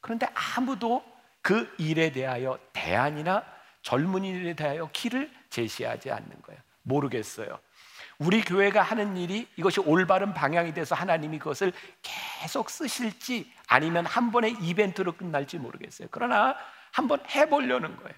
그런데 0.00 0.26
아무도 0.56 1.04
그 1.42 1.72
일에 1.78 2.12
대하여 2.12 2.58
대안이나 2.72 3.44
젊은이들에 3.82 4.54
대하여 4.54 4.90
길을 4.92 5.30
제시하지 5.50 6.10
않는 6.10 6.42
거예요. 6.42 6.60
모르겠어요. 6.82 7.58
우리 8.18 8.42
교회가 8.42 8.82
하는 8.82 9.16
일이 9.16 9.48
이것이 9.56 9.80
올바른 9.80 10.34
방향이 10.34 10.74
돼서 10.74 10.94
하나님이 10.94 11.38
그것을 11.38 11.72
계속 12.02 12.68
쓰실지 12.68 13.50
아니면 13.66 14.04
한 14.04 14.30
번의 14.30 14.56
이벤트로 14.60 15.12
끝날지 15.12 15.58
모르겠어요. 15.58 16.08
그러나 16.10 16.54
한번 16.92 17.22
해보려는 17.30 17.96
거예요. 17.96 18.14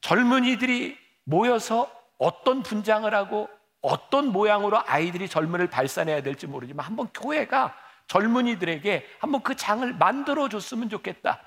젊은이들이 0.00 0.98
모여서 1.24 1.90
어떤 2.18 2.62
분장을 2.62 3.12
하고 3.14 3.48
어떤 3.80 4.28
모양으로 4.28 4.80
아이들이 4.86 5.28
젊은을 5.28 5.68
발산해야 5.68 6.22
될지 6.22 6.46
모르지만 6.46 6.86
한번 6.86 7.08
교회가 7.12 7.74
젊은이들에게 8.06 9.06
한번 9.18 9.42
그 9.42 9.56
장을 9.56 9.92
만들어 9.94 10.48
줬으면 10.48 10.88
좋겠다. 10.88 11.40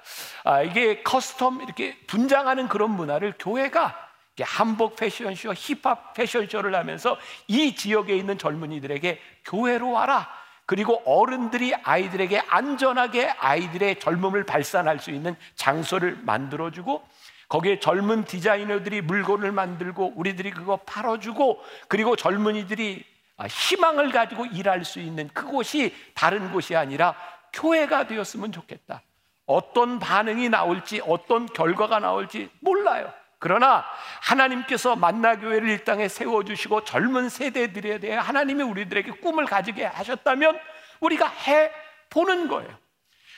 아, 0.44 0.62
이게 0.64 1.04
costume 1.04 1.64
이렇게 1.64 1.98
분장하는 2.08 2.68
그런 2.68 2.92
문화를 2.92 3.36
교회가 3.38 4.06
한복 4.42 4.98
패션쇼, 4.98 5.54
힙합 5.54 6.14
패션쇼를 6.14 6.76
하면서 6.76 7.18
이 7.48 7.76
지역에 7.76 8.16
있는 8.18 8.38
젊은이들에게 8.38 9.22
교회로 9.46 9.92
와라. 9.92 10.28
그리고 10.66 11.02
어른들이 11.06 11.76
아이들에게 11.76 12.42
안전하게 12.48 13.30
아이들의 13.30 14.00
젊음을 14.00 14.46
발산할 14.46 15.00
수 15.00 15.12
있는 15.12 15.36
장소를 15.56 16.18
만들어주고 16.24 17.08
거기에 17.56 17.80
젊은 17.80 18.26
디자이너들이 18.26 19.00
물건을 19.00 19.54
만들고 19.54 20.12
우리들이 20.18 20.52
그거 20.52 20.76
팔아주고 20.76 21.64
그리고 21.88 22.18
젊은이들이 22.18 23.06
아, 23.38 23.46
희망을 23.46 24.12
가지고 24.12 24.46
일할 24.46 24.84
수 24.84 25.00
있는 25.00 25.30
그곳이 25.30 25.96
다른 26.14 26.52
곳이 26.52 26.76
아니라 26.76 27.16
교회가 27.54 28.08
되었으면 28.08 28.52
좋겠다. 28.52 29.02
어떤 29.46 30.00
반응이 30.00 30.50
나올지 30.50 31.02
어떤 31.06 31.46
결과가 31.46 32.00
나올지 32.00 32.50
몰라요. 32.60 33.14
그러나 33.40 33.86
하나님께서 34.22 34.98
만나교회를 34.98 35.70
이 35.70 35.84
땅에 35.86 36.10
세워주시고 36.10 36.84
젊은 36.84 37.30
세대들에 37.30 38.00
대해 38.00 38.18
하나님이 38.18 38.64
우리들에게 38.64 39.12
꿈을 39.22 39.46
가지게 39.46 39.86
하셨다면 39.86 40.60
우리가 41.00 41.30
해 41.30 41.72
보는 42.10 42.50
거예요. 42.50 42.85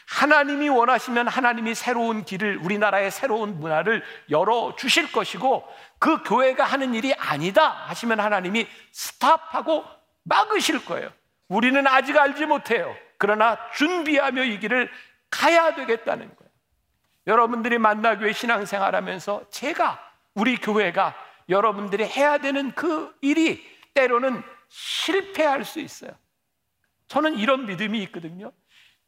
하나님이 0.08 0.70
원하시면 0.70 1.28
하나님이 1.28 1.76
새로운 1.76 2.24
길을 2.24 2.58
우리나라의 2.64 3.12
새로운 3.12 3.60
문화를 3.60 4.04
열어 4.30 4.74
주실 4.78 5.12
것이고 5.12 5.68
그 6.00 6.24
교회가 6.24 6.64
하는 6.64 6.94
일이 6.94 7.14
아니다 7.14 7.70
하시면 7.70 8.22
하나님이 8.22 8.68
스탑하고 8.94 9.84
막으실 10.24 10.86
거예요. 10.86 11.12
우리는 11.50 11.86
아직 11.88 12.18
알지 12.18 12.46
못해요. 12.46 12.96
그러나 13.18 13.58
준비하며 13.76 14.44
이 14.44 14.60
길을 14.60 14.90
가야 15.30 15.76
되겠다는 15.76 16.26
거예요. 16.26 16.52
여러분들이 17.28 17.78
만나교회 17.78 18.32
신앙생활 18.32 18.96
하면서 18.96 19.44
제가 19.50 20.00
우리 20.34 20.56
교회가 20.56 21.16
여러분들이 21.50 22.06
해야 22.06 22.38
되는 22.38 22.72
그 22.72 23.14
일이 23.22 23.62
때로는 23.94 24.42
실패할 24.70 25.66
수 25.66 25.82
있어요. 25.82 26.12
저는 27.08 27.38
이런 27.38 27.66
믿음이 27.66 28.02
있거든요. 28.04 28.54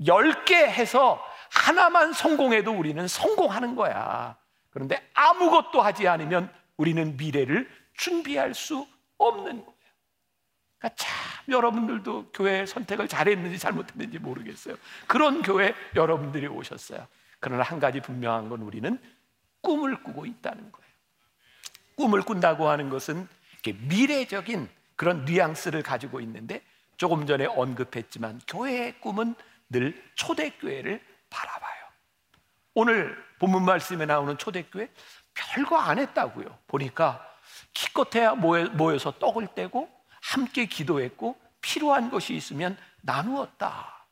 10개 0.02 0.54
해서 0.54 1.24
하나만 1.52 2.14
성공해도 2.14 2.72
우리는 2.72 3.08
성공하는 3.08 3.76
거야. 3.76 4.38
그런데 4.70 5.08
아무것도 5.14 5.82
하지 5.82 6.08
않으면 6.08 6.52
우리는 6.78 7.18
미래를 7.18 7.70
준비할 7.96 8.54
수 8.54 8.88
없는 9.18 9.66
거예요. 9.66 9.80
그러니까 10.78 10.96
참 10.96 11.18
여러분들도 11.50 12.32
교회 12.34 12.66
선택을 12.66 13.08
잘했는지 13.08 13.60
잘못했는지 13.60 14.20
모르겠어요. 14.20 14.76
그런 15.08 15.42
교회 15.42 15.74
여러분들이 15.96 16.48
오셨어요. 16.48 17.06
그러나 17.40 17.64
한 17.64 17.80
가지 17.80 18.00
분명한 18.00 18.50
건 18.50 18.62
우리는 18.62 18.98
꿈을 19.62 20.02
꾸고 20.04 20.26
있다는 20.26 20.72
거예요. 20.72 20.90
꿈을 21.96 22.22
꾼다고 22.22 22.70
하는 22.70 22.90
것은 22.90 23.28
미래적인 23.90 24.70
그런 24.96 25.26
뉘앙스를 25.26 25.84
가지고 25.84 26.22
있는데 26.22 26.62
조금 26.96 27.26
전에 27.26 27.46
언급했지만 27.46 28.40
교회의 28.48 29.00
꿈은 29.02 29.36
늘 29.70 30.12
초대교회를 30.16 31.02
바라봐요. 31.30 31.86
오늘 32.74 33.18
본문 33.40 33.64
말씀에 33.66 34.06
나오는 34.06 34.38
초대교회 34.38 34.90
별거 35.34 35.78
안 35.78 36.00
했다고요. 36.00 36.60
보니까 36.68 37.26
기껏해야 37.74 38.36
모여서 38.36 39.12
떡을 39.20 39.50
떼고 39.56 39.90
함께 40.22 40.66
기도했고 40.66 41.40
필요한 41.62 42.10
것이 42.10 42.34
있으면 42.36 42.78
나누었다. 43.02 44.06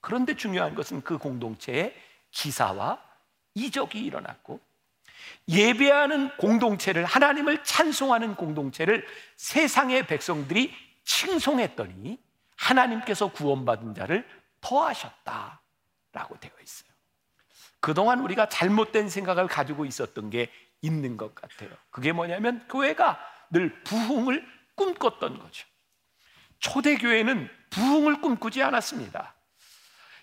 그런데 0.00 0.36
중요한 0.36 0.74
것은 0.74 1.02
그 1.02 1.18
공동체에 1.18 1.94
기사와 2.30 3.02
이적이 3.54 4.04
일어났고 4.04 4.60
예배하는 5.48 6.36
공동체를 6.36 7.04
하나님을 7.04 7.64
찬송하는 7.64 8.36
공동체를 8.36 9.06
세상의 9.36 10.06
백성들이 10.06 10.72
칭송했더니 11.04 12.18
하나님께서 12.56 13.28
구원받은 13.28 13.94
자를 13.94 14.28
더하셨다라고 14.60 16.38
되어 16.40 16.52
있어요. 16.62 16.88
그동안 17.80 18.20
우리가 18.20 18.48
잘못된 18.48 19.08
생각을 19.08 19.46
가지고 19.46 19.84
있었던 19.84 20.30
게 20.30 20.50
있는 20.80 21.16
것 21.16 21.34
같아요. 21.34 21.70
그게 21.90 22.12
뭐냐면 22.12 22.66
교회가 22.68 23.18
늘 23.50 23.82
부흥을 23.84 24.46
꿈꿨던 24.74 25.38
거죠. 25.38 25.66
초대교회는 26.60 27.48
부흥을 27.70 28.20
꿈꾸지 28.20 28.62
않았습니다. 28.62 29.34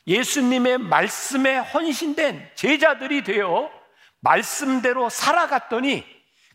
예수님의 0.08 0.78
말씀에 0.78 1.58
헌신된 1.58 2.52
제자들이 2.56 3.24
되어 3.24 3.72
말씀대로 4.20 5.10
살아갔더니 5.10 6.06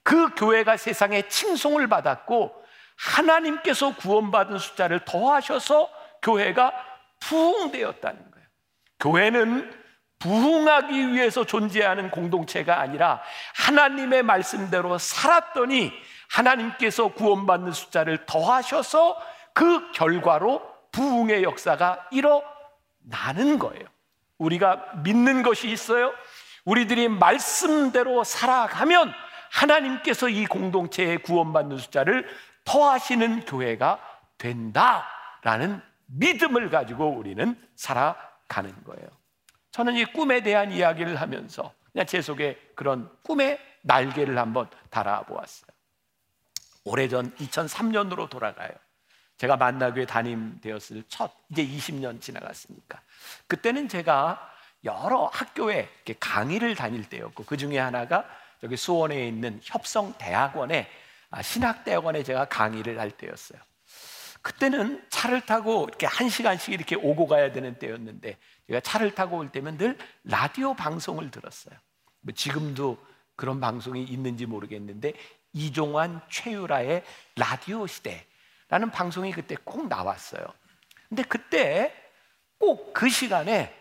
그 0.03 0.35
교회가 0.35 0.77
세상에 0.77 1.29
칭송을 1.29 1.88
받았고 1.88 2.55
하나님께서 2.97 3.95
구원받은 3.97 4.59
숫자를 4.59 5.05
더하셔서 5.05 5.90
교회가 6.23 6.73
부흥되었다는 7.20 8.30
거예요. 8.30 8.46
교회는 8.98 9.80
부흥하기 10.18 11.12
위해서 11.12 11.44
존재하는 11.44 12.11
공동체가 12.11 12.80
아니라 12.80 13.22
하나님의 13.56 14.22
말씀대로 14.22 14.98
살았더니 14.98 15.92
하나님께서 16.30 17.09
구원받는 17.09 17.72
숫자를 17.72 18.26
더하셔서 18.26 19.16
그 19.54 19.90
결과로 19.92 20.62
부흥의 20.92 21.42
역사가 21.42 22.09
일어나는 22.11 23.59
거예요. 23.59 23.85
우리가 24.38 24.92
믿는 25.02 25.42
것이 25.42 25.70
있어요. 25.70 26.12
우리들이 26.64 27.09
말씀대로 27.09 28.22
살아가면 28.24 29.12
하나님께서 29.50 30.28
이 30.28 30.46
공동체의 30.46 31.18
구원받는 31.22 31.78
숫자를 31.78 32.28
더하시는 32.64 33.46
교회가 33.46 33.98
된다라는 34.38 35.83
믿음을 36.16 36.70
가지고 36.70 37.09
우리는 37.11 37.57
살아가는 37.77 38.85
거예요. 38.85 39.09
저는 39.70 39.96
이 39.96 40.05
꿈에 40.05 40.42
대한 40.42 40.73
이야기를 40.73 41.20
하면서 41.20 41.73
그냥 41.92 42.07
제 42.07 42.20
속에 42.20 42.73
그런 42.75 43.11
꿈의 43.23 43.59
날개를 43.83 44.38
한번 44.38 44.68
달아보았어요. 44.90 45.70
오래전 46.85 47.35
2003년으로 47.37 48.29
돌아가요. 48.29 48.70
제가 49.37 49.57
만나교회 49.57 50.07
담임 50.07 50.61
되었을 50.61 51.05
첫 51.09 51.33
이제 51.49 51.66
20년 51.66 52.20
지나갔으니까 52.20 53.01
그때는 53.46 53.88
제가 53.88 54.51
여러 54.85 55.27
학교에 55.33 55.88
강의를 56.18 56.75
다닐 56.75 57.09
때였고 57.09 57.44
그 57.44 57.57
중에 57.57 57.79
하나가 57.79 58.25
여기 58.62 58.77
수원에 58.77 59.27
있는 59.27 59.61
협성대학원에 59.62 60.90
아, 61.31 61.42
신학대학원에 61.42 62.23
제가 62.23 62.46
강의를 62.46 62.99
할 62.99 63.11
때였어요. 63.11 63.61
그때는 64.42 65.05
차를 65.11 65.42
타고 65.42 65.87
이렇게 65.88 66.07
한 66.07 66.29
시간씩 66.29 66.72
이렇게 66.72 66.96
오고 66.96 67.26
가야 67.26 67.53
되는 67.53 67.79
때였는데 67.79 68.38
제가 68.66 68.81
차를 68.81 69.14
타고 69.14 69.38
올 69.38 69.50
때면 69.50 69.76
늘 69.76 69.98
라디오 70.24 70.74
방송을 70.74 71.31
들었어요. 71.31 71.74
뭐 72.20 72.35
지금도 72.35 72.98
그런 73.37 73.61
방송이 73.61 74.03
있는지 74.05 74.46
모르겠는데 74.46 75.14
이종환 75.53 76.20
최유라의 76.31 77.05
라디오 77.37 77.87
시대라는 77.87 78.90
방송이 78.92 79.33
그때 79.33 79.57
꼭 79.64 79.88
나왔어요. 79.88 80.44
근데 81.09 81.22
그때 81.22 81.94
꼭 82.59 82.92
그 82.92 83.09
시간에 83.09 83.74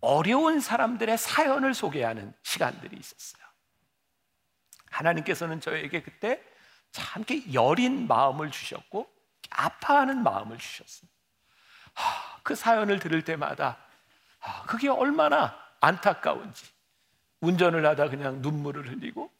어려운 0.00 0.60
사람들의 0.60 1.18
사연을 1.18 1.74
소개하는 1.74 2.32
시간들이 2.42 2.96
있었어요. 2.96 3.42
하나님께서는 4.90 5.60
저에게 5.60 6.02
그때 6.02 6.42
참 6.90 7.24
여린 7.52 8.06
마음을 8.06 8.50
주셨고 8.50 9.06
아파하는 9.50 10.22
마음을. 10.22 10.58
하, 11.94 12.38
그 12.42 12.54
사연을 12.54 12.98
들을 13.00 13.22
때마다 13.24 13.78
하, 14.38 14.62
그게 14.64 14.88
얼마나 14.88 15.56
안타까운지 15.80 16.66
운전을 17.40 17.84
하다 17.86 18.08
그냥 18.10 18.40
눈물을 18.42 18.88
흘리고 18.88 19.30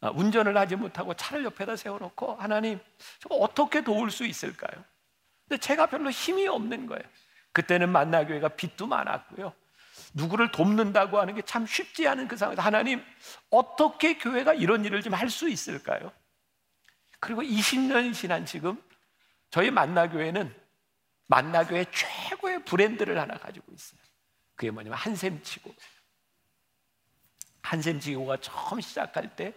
아, 0.00 0.10
운전을 0.10 0.56
하지 0.56 0.76
못하고 0.76 1.14
차를 1.14 1.44
옆에다 1.44 1.76
세워놓고 1.76 2.36
하나님 2.36 2.78
저 3.20 3.34
어떻게 3.34 3.82
도울 3.82 4.10
수 4.10 4.24
있을까요? 4.24 4.84
근데 5.48 5.58
제가 5.60 5.86
별로 5.86 6.10
힘이 6.10 6.46
없는 6.46 6.86
거예요. 6.86 7.02
그때는 7.52 7.90
만나교회가 7.90 8.48
빚도 8.50 8.86
많았고요. 8.86 9.52
누구를 10.14 10.52
돕는다고 10.52 11.18
하는 11.18 11.34
게 11.34 11.42
참 11.42 11.66
쉽지 11.66 12.06
않은 12.08 12.28
그 12.28 12.36
상황에서 12.36 12.62
하나님 12.62 13.04
어떻게 13.50 14.18
교회가 14.18 14.54
이런 14.54 14.84
일을 14.84 15.02
좀 15.02 15.14
할 15.14 15.28
수 15.30 15.48
있을까요? 15.48 16.12
그리고 17.20 17.42
20년이 17.42 18.14
지난 18.14 18.46
지금 18.46 18.80
저희 19.50 19.70
만나교회는 19.70 20.54
만나교회 21.26 21.86
최고의 21.90 22.64
브랜드를 22.64 23.18
하나 23.18 23.36
가지고 23.38 23.72
있어요. 23.72 24.00
그게 24.54 24.70
뭐냐면 24.70 24.98
한샘치고. 24.98 25.74
한샘치고가 27.62 28.38
처음 28.38 28.80
시작할 28.80 29.36
때 29.36 29.54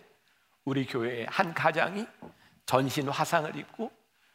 우리 0.65 0.85
교회의 0.85 1.27
한 1.29 1.53
가장이 1.53 2.05
전신 2.65 3.07
화상을 3.07 3.55
입고 3.55 3.91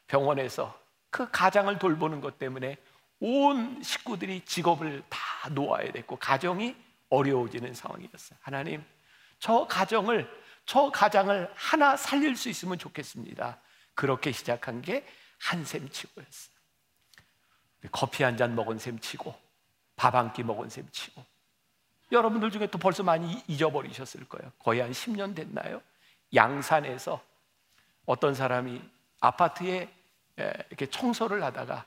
병원에서 0.07 0.79
그 1.11 1.31
가장을 1.31 1.79
돌보는 1.79 2.21
것 2.21 2.39
때문에 2.39 2.77
온 3.21 3.83
식구들이 3.83 4.45
직업을 4.45 5.03
다 5.09 5.49
놓아야 5.51 5.93
됐고 5.93 6.17
가정이 6.17 6.77
어려워지는 7.09 7.75
상황이었어요. 7.75 8.39
하나님, 8.43 8.85
저 9.39 9.67
가정을 9.67 10.29
저 10.65 10.91
가장을 10.91 11.51
하나 11.55 11.97
살릴 11.97 12.37
수 12.37 12.49
있으면 12.49 12.79
좋겠습니다. 12.79 13.61
그렇게 13.95 14.33
시작한 14.33 14.83
게 14.83 15.07
한샘치고였어요. 15.39 16.57
커피 17.93 18.23
한 18.25 18.37
잔 18.37 18.55
먹은 18.55 18.79
셈치고 18.79 19.35
밥 19.97 20.15
한 20.15 20.33
끼 20.33 20.43
먹은 20.43 20.69
셈치고 20.69 21.25
여러분들 22.13 22.51
중에 22.51 22.67
또 22.69 22.79
벌써 22.79 23.03
많이 23.03 23.43
잊어버리셨을 23.47 24.29
거예요. 24.29 24.53
거의 24.59 24.81
한 24.81 24.93
10년 24.93 25.35
됐나요? 25.35 25.83
양산에서 26.35 27.23
어떤 28.05 28.35
사람이 28.35 28.83
아파트에 29.21 29.93
이렇게 30.37 30.87
청소를 30.87 31.43
하다가 31.43 31.85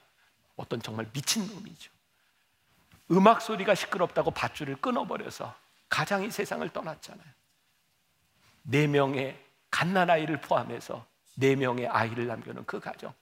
어떤 0.56 0.82
정말 0.82 1.10
미친 1.14 1.48
놈이죠. 1.48 1.92
음악 3.12 3.42
소리가 3.42 3.76
시끄럽다고 3.76 4.32
밧줄을 4.32 4.76
끊어버려서 4.78 5.56
가장이 5.88 6.32
세상을 6.32 6.68
떠났잖아요. 6.70 7.28
네 8.64 8.88
명의 8.88 9.42
갓난 9.72 10.10
아이를 10.10 10.42
포함해서 10.42 11.06
네 11.36 11.56
명의 11.56 11.88
아이를 11.88 12.28
남겨놓은 12.28 12.66
그 12.66 12.80
가정. 12.80 13.14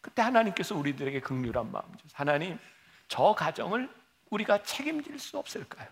그때 0.00 0.22
하나님께서 0.22 0.74
우리들에게 0.76 1.20
극률한 1.20 1.70
마음 1.70 1.84
주셔서 1.96 2.14
하나님 2.14 2.58
저 3.08 3.34
가정을 3.34 3.88
우리가 4.30 4.62
책임질 4.62 5.18
수 5.18 5.38
없을까요? 5.38 5.88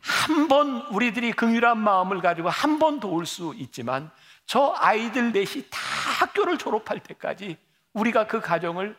한 0.00 0.48
번 0.48 0.82
우리들이 0.90 1.32
긍휼한 1.32 1.78
마음을 1.78 2.20
가지고 2.20 2.50
한 2.50 2.78
번 2.78 3.00
도울 3.00 3.24
수 3.26 3.54
있지만 3.56 4.10
저 4.46 4.74
아이들 4.76 5.32
넷이 5.32 5.64
다 5.70 5.78
학교를 6.20 6.58
졸업할 6.58 7.00
때까지 7.02 7.56
우리가 7.94 8.26
그 8.26 8.40
가정을 8.40 8.96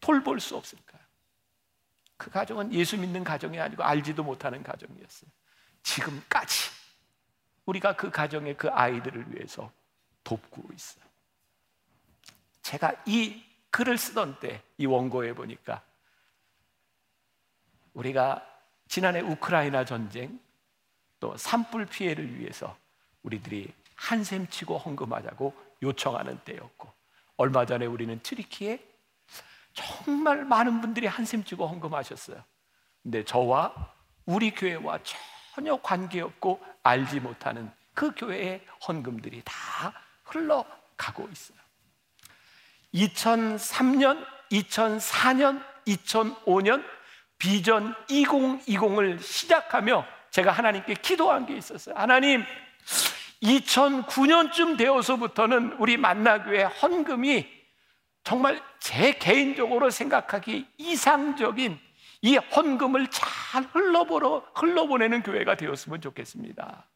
돌볼 0.00 0.38
수 0.40 0.56
없을까요? 0.56 1.00
그 2.16 2.30
가정은 2.30 2.72
예수 2.72 2.96
믿는 2.96 3.24
가정이 3.24 3.58
아니고 3.58 3.82
알지도 3.82 4.22
못하는 4.22 4.62
가정이었어요. 4.62 5.30
지금까지 5.82 6.70
우리가 7.66 7.96
그 7.96 8.10
가정의 8.10 8.56
그 8.56 8.68
아이들을 8.70 9.34
위해서 9.34 9.72
돕고 10.22 10.68
있어요. 10.74 11.04
제가 12.64 12.92
이 13.06 13.42
글을 13.70 13.96
쓰던 13.96 14.40
때 14.40 14.64
이 14.78 14.86
원고에 14.86 15.32
보니까 15.34 15.82
우리가 17.94 18.44
지난해 18.88 19.20
우크라이나 19.20 19.84
전쟁 19.84 20.40
또 21.20 21.36
산불 21.36 21.86
피해를 21.86 22.38
위해서 22.38 22.76
우리들이 23.22 23.72
한샘 23.94 24.48
치고 24.48 24.78
헌금하자고 24.78 25.54
요청하는 25.82 26.38
때였고 26.44 26.92
얼마 27.36 27.64
전에 27.64 27.86
우리는 27.86 28.20
트리키에 28.22 28.84
정말 29.72 30.44
많은 30.44 30.80
분들이 30.80 31.06
한샘 31.06 31.44
치고 31.44 31.66
헌금하셨어요. 31.66 32.42
근데 33.02 33.24
저와 33.24 33.94
우리 34.26 34.50
교회와 34.50 34.98
전혀 35.54 35.76
관계없고 35.76 36.64
알지 36.82 37.20
못하는 37.20 37.70
그 37.94 38.12
교회의 38.14 38.66
헌금들이 38.86 39.42
다 39.44 39.92
흘러가고 40.24 41.28
있어요. 41.28 41.58
2003년, 42.94 44.24
2004년, 44.50 45.62
2005년 45.86 46.84
비전 47.38 47.94
2020을 48.08 49.20
시작하며 49.20 50.06
제가 50.30 50.52
하나님께 50.52 50.94
기도한 50.94 51.46
게 51.46 51.56
있었어요. 51.56 51.94
하나님, 51.96 52.44
2009년쯤 53.42 54.78
되어서부터는 54.78 55.76
우리 55.78 55.96
만나교회 55.96 56.62
헌금이 56.62 57.46
정말 58.22 58.62
제 58.80 59.12
개인적으로 59.12 59.90
생각하기 59.90 60.66
이상적인 60.78 61.78
이 62.22 62.36
헌금을 62.36 63.08
잘 63.10 63.64
흘러보러, 63.64 64.46
흘러보내는 64.54 65.22
교회가 65.22 65.56
되었으면 65.56 66.00
좋겠습니다. 66.00 66.86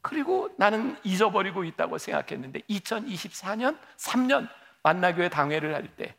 그리고 0.00 0.48
나는 0.56 0.96
잊어버리고 1.04 1.64
있다고 1.64 1.98
생각했는데 1.98 2.60
2024년, 2.60 3.76
3년 3.98 4.48
만나교회 4.86 5.28
당회를 5.28 5.74
할 5.74 5.88
때 5.96 6.14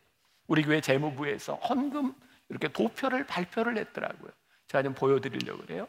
우리 0.47 0.61
교회 0.61 0.81
재무부에서 0.81 1.55
헌금 1.55 2.13
이렇게 2.49 2.67
도표를 2.67 3.25
발표를 3.25 3.77
했더라고요. 3.77 4.29
제가 4.67 4.83
좀 4.83 4.93
보여드리려고 4.93 5.61
그래요. 5.61 5.87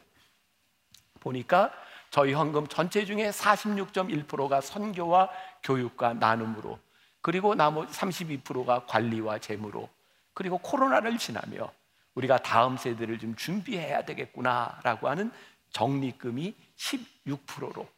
보니까 1.18 1.72
저희 2.10 2.32
헌금 2.32 2.68
전체 2.68 3.04
중에 3.04 3.30
46.1%가 3.30 4.60
선교와 4.60 5.28
교육과 5.64 6.14
나눔으로 6.14 6.78
그리고 7.20 7.56
나머지 7.56 7.92
32%가 7.98 8.86
관리와 8.86 9.38
재무로 9.38 9.88
그리고 10.32 10.58
코로나를 10.58 11.18
지나며 11.18 11.72
우리가 12.14 12.38
다음 12.38 12.76
세대를 12.76 13.18
좀 13.18 13.34
준비해야 13.34 14.04
되겠구나라고 14.04 15.08
하는 15.08 15.32
적립금이 15.70 16.54
16%로 16.76 17.88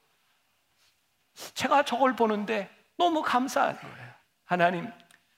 제가 1.54 1.84
저걸 1.84 2.16
보는데 2.16 2.70
너무 2.96 3.22
감사한 3.22 3.78
거예요. 3.78 4.19
하나님, 4.50 4.90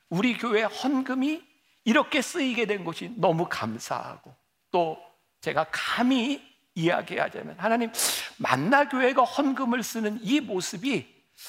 우리 0.09 0.39
교회 0.39 0.63
헌금이 0.63 1.43
이렇게 1.85 2.23
쓰이게 2.23 2.65
된 2.65 2.83
것이 2.83 3.13
너무 3.19 3.47
감사하고 3.47 4.35
또 4.71 4.99
제가 5.43 5.67
감히 5.71 6.43
이야기하자면 6.75 7.57
하나님 7.59 7.93
만나교회가 8.39 9.23
헌금을 9.23 9.83
쓰는 9.83 10.19
이 10.23 10.41
모습이 10.41 11.07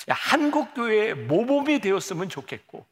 한국교회의 0.10 1.16
모범이 1.16 1.80
되었으면 1.80 2.28
좋겠고 2.28 2.86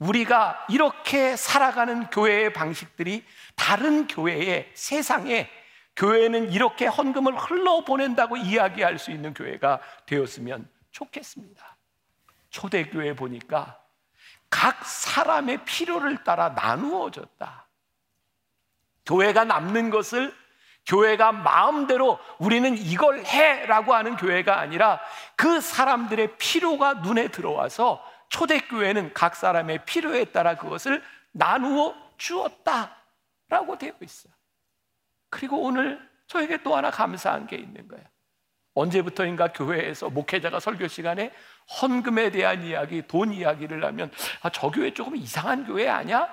우리가 0.00 0.66
이렇게 0.68 1.36
살아가는 1.36 2.10
교회의 2.10 2.52
방식들이 2.52 3.24
다른 3.54 4.08
교회의 4.08 4.68
세상에 4.74 5.48
교회는 5.94 6.50
이렇게 6.50 6.86
헌금을 6.86 7.36
흘러보낸다고 7.36 8.36
이야기할 8.36 8.98
수 8.98 9.12
있는 9.12 9.32
교회가 9.32 9.80
되었으면 10.06 10.68
좋겠습니다. 10.90 11.76
초대교회 12.50 13.14
보니까 13.14 13.78
각 14.50 14.84
사람의 14.84 15.64
필요를 15.64 16.24
따라 16.24 16.50
나누어졌다. 16.50 17.68
교회가 19.06 19.44
남는 19.44 19.90
것을 19.90 20.34
교회가 20.86 21.32
마음대로 21.32 22.18
우리는 22.38 22.76
이걸 22.76 23.24
해라고 23.24 23.94
하는 23.94 24.16
교회가 24.16 24.58
아니라 24.58 25.00
그 25.36 25.60
사람들의 25.60 26.38
필요가 26.38 26.94
눈에 26.94 27.28
들어와서 27.28 28.02
초대교회는 28.30 29.12
각 29.12 29.36
사람의 29.36 29.84
필요에 29.84 30.26
따라 30.26 30.56
그것을 30.56 31.02
나누어 31.32 31.94
주었다라고 32.16 33.78
되어 33.78 33.92
있어요. 34.00 34.32
그리고 35.30 35.62
오늘 35.62 36.00
저에게 36.26 36.62
또 36.62 36.74
하나 36.74 36.90
감사한 36.90 37.46
게 37.46 37.56
있는 37.56 37.86
거예요. 37.88 38.04
언제부터인가 38.78 39.52
교회에서 39.52 40.10
목회자가 40.10 40.60
설교 40.60 40.88
시간에 40.88 41.32
헌금에 41.80 42.30
대한 42.30 42.62
이야기, 42.62 43.02
돈 43.06 43.32
이야기를 43.32 43.84
하면 43.84 44.10
아, 44.42 44.50
저 44.50 44.70
교회 44.70 44.92
조금 44.92 45.16
이상한 45.16 45.66
교회 45.66 45.88
아니야? 45.88 46.28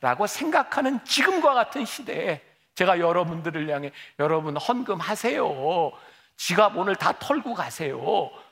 라고 0.00 0.26
생각하는 0.26 1.02
지금과 1.04 1.54
같은 1.54 1.84
시대에 1.84 2.42
제가 2.74 2.98
여러분들을 2.98 3.68
향해 3.70 3.92
여러분 4.18 4.56
헌금하세요. 4.56 5.92
지갑 6.36 6.76
오늘 6.76 6.94
다 6.94 7.18
털고 7.18 7.54
가세요. 7.54 7.96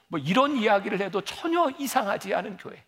뭐 0.08 0.18
이런 0.18 0.56
이야기를 0.56 1.00
해도 1.00 1.20
전혀 1.20 1.70
이상하지 1.78 2.34
않은 2.34 2.56
교회. 2.56 2.82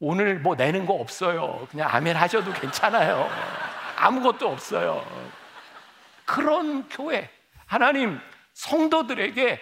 오늘 0.00 0.38
뭐 0.38 0.54
내는 0.54 0.86
거 0.86 0.94
없어요. 0.94 1.66
그냥 1.70 1.88
아멘 1.92 2.16
하셔도 2.16 2.52
괜찮아요. 2.52 3.28
아무것도 3.96 4.48
없어요. 4.48 5.04
그런 6.24 6.88
교회. 6.88 7.28
하나님 7.66 8.18
성도들에게 8.58 9.60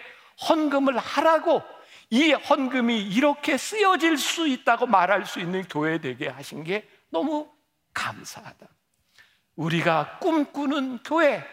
헌금을 0.49 0.97
하라고 0.97 1.63
이 2.09 2.33
헌금이 2.33 2.99
이렇게 3.03 3.59
쓰여질 3.59 4.17
수 4.17 4.49
있다고 4.49 4.87
말할 4.87 5.27
수 5.27 5.39
있는 5.39 5.65
교회 5.65 5.99
되게 5.99 6.29
하신 6.29 6.65
게 6.65 6.89
너무 7.11 7.51
감사하다. 7.93 8.67
우리가 9.57 10.19
꿈꾸는 10.21 11.01
교회, 11.05 11.45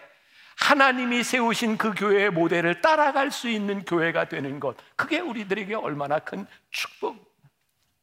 하나님이 0.58 1.24
세우신 1.24 1.78
그 1.78 1.94
교회의 1.94 2.30
모델을 2.30 2.82
따라갈 2.82 3.32
수 3.32 3.50
있는 3.50 3.84
교회가 3.84 4.30
되는 4.30 4.60
것, 4.60 4.78
그게 4.96 5.20
우리들에게 5.20 5.76
얼마나 5.76 6.20
큰 6.20 6.46
축복. 6.70 7.34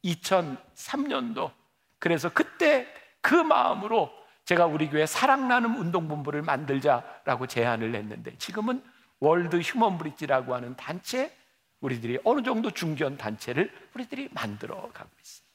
2003년도 0.03 1.51
그래서 1.99 2.29
그때 2.29 2.87
그 3.21 3.35
마음으로 3.35 4.11
제가 4.45 4.65
우리 4.65 4.89
교회 4.89 5.05
사랑나눔 5.05 5.79
운동본부를 5.79 6.41
만들자라고 6.41 7.45
제안을 7.47 7.93
했는데 7.95 8.35
지금은 8.37 8.83
월드 9.21 9.59
휴먼 9.59 9.97
브릿지라고 9.99 10.53
하는 10.55 10.75
단체 10.75 11.31
우리들이 11.79 12.19
어느 12.23 12.41
정도 12.41 12.71
중견 12.71 13.17
단체를 13.17 13.71
우리들이 13.93 14.29
만들어 14.31 14.91
가고 14.91 15.09
있어요. 15.21 15.47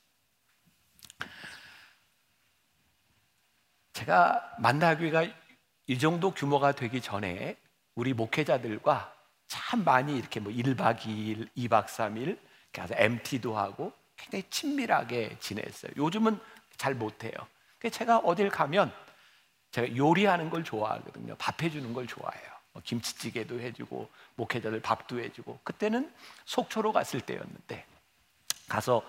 제가 3.93 4.57
만나교회가 4.61 5.27
이 5.89 5.99
정도 5.99 6.33
규모가 6.33 6.73
되기 6.73 7.01
전에 7.01 7.57
우리 7.95 8.15
목회자들과 8.15 9.13
참 9.49 9.85
많이 9.85 10.17
이렇게 10.17 10.39
뭐 10.39 10.53
1박 10.53 10.99
2일, 10.99 11.49
2박 11.57 11.87
3일 11.87 12.39
가서 12.73 12.95
MT도 12.97 13.57
하고 13.57 13.93
굉장히 14.17 14.45
친밀하게 14.49 15.39
지냈어요. 15.41 15.93
요즘은 15.97 16.39
잘 16.77 16.95
못해요. 16.95 17.33
제가 17.91 18.19
어딜 18.19 18.49
가면 18.49 18.93
제가 19.71 19.97
요리하는 19.97 20.51
걸 20.51 20.63
좋아하거든요. 20.63 21.37
밥 21.37 21.63
해주는 21.63 21.93
걸 21.93 22.07
좋아해요. 22.07 22.56
뭐 22.77 22.83
김치찌개도 22.85 23.59
해주고 23.59 24.11
목회자들 24.35 24.83
밥도 24.83 25.19
해주고. 25.19 25.61
그때는 25.65 26.13
속초로 26.45 26.93
갔을 26.93 27.23
때였는데 27.23 27.87
가서 28.69 29.03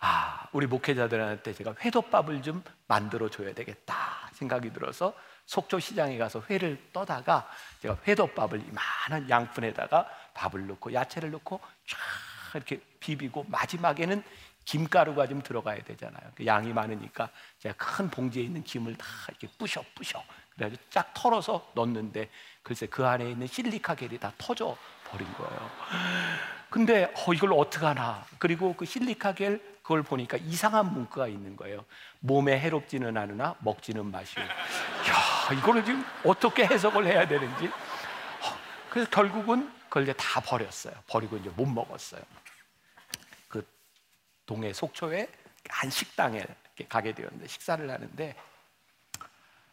아 0.00 0.48
우리 0.50 0.66
목회자들한테 0.66 1.54
제가 1.54 1.76
회덮밥을 1.80 2.42
좀 2.42 2.64
만들어 2.88 3.28
줘야 3.28 3.54
되겠다 3.54 4.28
생각이 4.32 4.72
들어서 4.72 5.14
속초 5.46 5.78
시장에 5.78 6.18
가서 6.18 6.42
회를 6.50 6.82
떠다가 6.92 7.48
제가 7.80 7.96
회덮밥을 8.08 8.60
이만한 8.66 9.30
양푼에다가 9.30 10.08
밥을 10.34 10.66
넣고 10.66 10.92
야채를 10.92 11.30
넣고 11.30 11.60
쫙 11.86 11.98
이렇게 12.56 12.80
비비고 12.98 13.44
마지막에는 13.48 14.24
김가루가 14.64 15.26
좀 15.26 15.42
들어가야 15.42 15.82
되잖아요. 15.82 16.30
그 16.34 16.46
양이 16.46 16.72
많으니까 16.72 17.30
제가 17.58 17.74
큰 17.76 18.10
봉지에 18.10 18.42
있는 18.42 18.62
김을 18.62 18.96
다 18.96 19.06
이렇게 19.28 19.48
부셔 19.58 19.82
부셔 19.94 20.22
그래가지고 20.54 20.82
쫙 20.90 21.12
털어서 21.14 21.70
넣는데 21.74 22.28
글쎄 22.62 22.86
그 22.86 23.06
안에 23.06 23.30
있는 23.30 23.46
실리카 23.46 23.94
겔이 23.94 24.18
다 24.18 24.32
터져 24.38 24.76
버린 25.08 25.30
거예요. 25.34 25.70
근데 26.70 27.12
어, 27.26 27.34
이걸 27.34 27.52
어떻게 27.52 27.84
하나? 27.84 28.24
그리고 28.38 28.74
그 28.74 28.86
실리카 28.86 29.34
겔 29.34 29.60
그걸 29.82 30.02
보니까 30.02 30.38
이상한 30.38 30.92
문구가 30.92 31.28
있는 31.28 31.56
거예요. 31.56 31.84
몸에 32.20 32.58
해롭지는 32.58 33.16
않으나 33.16 33.56
먹지는 33.58 34.10
마시오. 34.10 34.42
야, 34.42 35.52
이거를 35.58 35.84
지금 35.84 36.04
어떻게 36.24 36.64
해석을 36.64 37.04
해야 37.06 37.26
되는지. 37.26 37.66
어, 37.66 38.56
그래서 38.88 39.10
결국은 39.10 39.70
그걸 39.84 40.04
이제 40.04 40.12
다 40.14 40.40
버렸어요. 40.40 40.94
버리고 41.08 41.36
이제 41.36 41.50
못 41.50 41.66
먹었어요. 41.66 42.22
그 44.52 44.54
동해 44.54 44.72
속초에 44.74 45.32
한 45.70 45.88
식당에 45.88 46.44
가게 46.86 47.14
되었는데 47.14 47.48
식사를 47.48 47.90
하는데 47.90 48.36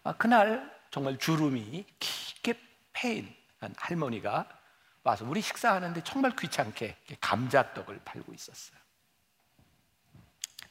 아, 0.04 0.14
그날 0.16 0.80
정말 0.90 1.18
주름이 1.18 1.86
깊게 2.00 2.58
패인 2.94 3.36
한 3.60 3.76
할머니가 3.78 4.48
와서 5.04 5.26
우리 5.26 5.42
식사하는데 5.42 6.02
정말 6.06 6.34
귀찮게 6.34 6.96
감자떡을 7.20 8.00
팔고 8.06 8.34
있었어요. 8.34 8.80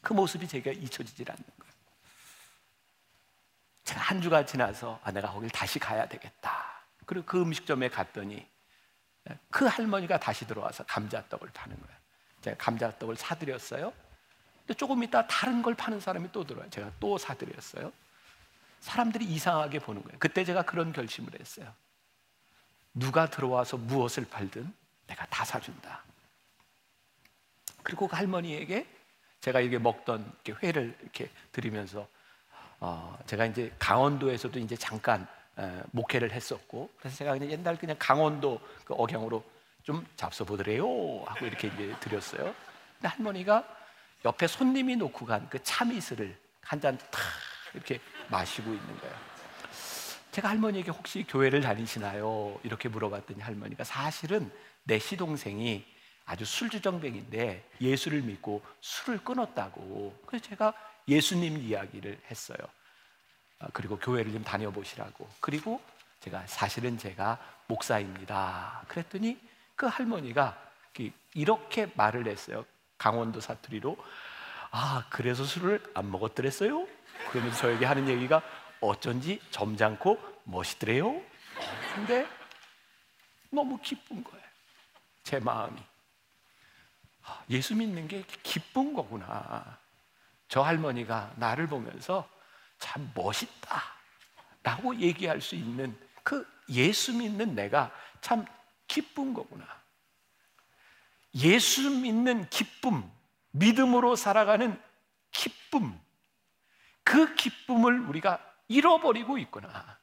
그 0.00 0.14
모습이 0.14 0.48
제가 0.48 0.70
잊혀지질 0.70 1.30
않는 1.30 1.44
거예요. 1.58 1.72
한 3.88 4.22
주가 4.22 4.46
지나서 4.46 5.00
아, 5.04 5.12
내가 5.12 5.30
거길 5.30 5.50
다시 5.50 5.78
가야 5.78 6.08
되겠다. 6.08 6.82
그리고 7.04 7.26
그 7.26 7.42
음식점에 7.42 7.90
갔더니 7.90 8.48
그 9.50 9.66
할머니가 9.66 10.18
다시 10.18 10.46
들어와서 10.46 10.84
감자떡을 10.84 11.50
파는 11.52 11.78
거예요. 11.78 11.97
제가 12.42 12.56
감자떡을 12.56 13.16
사드렸어요. 13.16 13.92
근데 14.60 14.74
조금 14.74 15.02
있다 15.02 15.26
다른 15.26 15.62
걸 15.62 15.74
파는 15.74 16.00
사람이 16.00 16.30
또 16.32 16.44
들어와요. 16.44 16.70
제가 16.70 16.92
또 17.00 17.18
사드렸어요. 17.18 17.92
사람들이 18.80 19.24
이상하게 19.24 19.80
보는 19.80 20.02
거예요. 20.02 20.18
그때 20.18 20.44
제가 20.44 20.62
그런 20.62 20.92
결심을 20.92 21.32
했어요. 21.38 21.72
누가 22.94 23.28
들어와서 23.28 23.76
무엇을 23.76 24.26
팔든 24.28 24.72
내가 25.06 25.26
다 25.26 25.44
사준다. 25.44 26.02
그리고 27.82 28.06
그 28.08 28.16
할머니에게 28.16 28.86
제가 29.40 29.60
이게 29.60 29.78
먹던 29.78 30.32
이렇게 30.44 30.66
회를 30.66 30.96
이렇게 31.00 31.30
드리면서 31.52 32.08
어, 32.80 33.18
제가 33.26 33.46
이제 33.46 33.72
강원도에서도 33.78 34.58
이제 34.58 34.76
잠깐 34.76 35.26
에, 35.58 35.82
목회를 35.90 36.32
했었고 36.32 36.90
그래서 36.98 37.16
제가 37.16 37.32
그냥 37.32 37.50
옛날 37.50 37.76
그냥 37.76 37.96
강원도 37.98 38.60
그 38.84 38.94
억양으로 38.94 39.42
좀 39.88 40.06
잡숴보더래요 40.16 41.24
하고 41.24 41.46
이렇게 41.46 41.68
이제 41.68 41.96
드렸어요. 42.00 42.54
근데 43.00 43.08
할머니가 43.08 43.66
옆에 44.26 44.46
손님이 44.46 44.96
놓고 44.96 45.24
간 45.24 45.48
그 45.48 45.62
참이슬을 45.62 46.36
한 46.60 46.78
잔 46.78 46.98
탁 46.98 47.22
이렇게 47.72 47.98
마시고 48.28 48.70
있는 48.70 49.00
거예요. 49.00 49.16
제가 50.30 50.50
할머니에게 50.50 50.90
혹시 50.90 51.24
교회를 51.26 51.62
다니시나요? 51.62 52.60
이렇게 52.64 52.90
물어봤더니 52.90 53.40
할머니가 53.40 53.82
사실은 53.84 54.52
내 54.84 54.98
시동생이 54.98 55.86
아주 56.26 56.44
술주정뱅인데 56.44 57.70
예수를 57.80 58.20
믿고 58.20 58.62
술을 58.82 59.24
끊었다고. 59.24 60.22
그래서 60.26 60.44
제가 60.44 60.74
예수님 61.08 61.62
이야기를 61.62 62.20
했어요. 62.30 62.58
아, 63.58 63.68
그리고 63.72 63.98
교회를 63.98 64.32
좀 64.32 64.44
다녀보시라고. 64.44 65.26
그리고 65.40 65.80
제가 66.20 66.46
사실은 66.46 66.98
제가 66.98 67.38
목사입니다. 67.68 68.84
그랬더니 68.88 69.47
그 69.78 69.86
할머니가 69.86 70.60
이렇게 71.34 71.88
말을 71.94 72.26
했어요. 72.26 72.66
강원도 72.98 73.40
사투리로. 73.40 73.96
아, 74.72 75.06
그래서 75.08 75.44
술을 75.44 75.80
안 75.94 76.10
먹었더랬어요? 76.10 76.86
그러면서 77.30 77.58
저에게 77.58 77.86
하는 77.86 78.08
얘기가 78.08 78.42
어쩐지 78.80 79.40
점잖고 79.52 80.20
멋있더래요. 80.42 81.22
근데 81.94 82.26
너무 83.50 83.78
기쁜 83.80 84.24
거예요. 84.24 84.44
제 85.22 85.38
마음이. 85.38 85.80
아, 87.22 87.44
예수 87.48 87.76
믿는 87.76 88.08
게 88.08 88.24
기쁜 88.42 88.92
거구나. 88.92 89.78
저 90.48 90.60
할머니가 90.60 91.34
나를 91.36 91.68
보면서 91.68 92.28
참 92.80 93.12
멋있다. 93.14 93.80
라고 94.64 94.96
얘기할 94.96 95.40
수 95.40 95.54
있는 95.54 95.96
그 96.24 96.44
예수 96.68 97.14
믿는 97.14 97.54
내가 97.54 97.92
참 98.20 98.44
기쁜 98.88 99.34
거구나. 99.34 99.64
예수 101.34 101.90
믿는 101.90 102.48
기쁨, 102.48 103.08
믿음으로 103.52 104.16
살아가는 104.16 104.80
기쁨, 105.30 105.98
그 107.04 107.34
기쁨을 107.34 108.00
우리가 108.00 108.44
잃어버리고 108.66 109.38
있구나. 109.38 109.98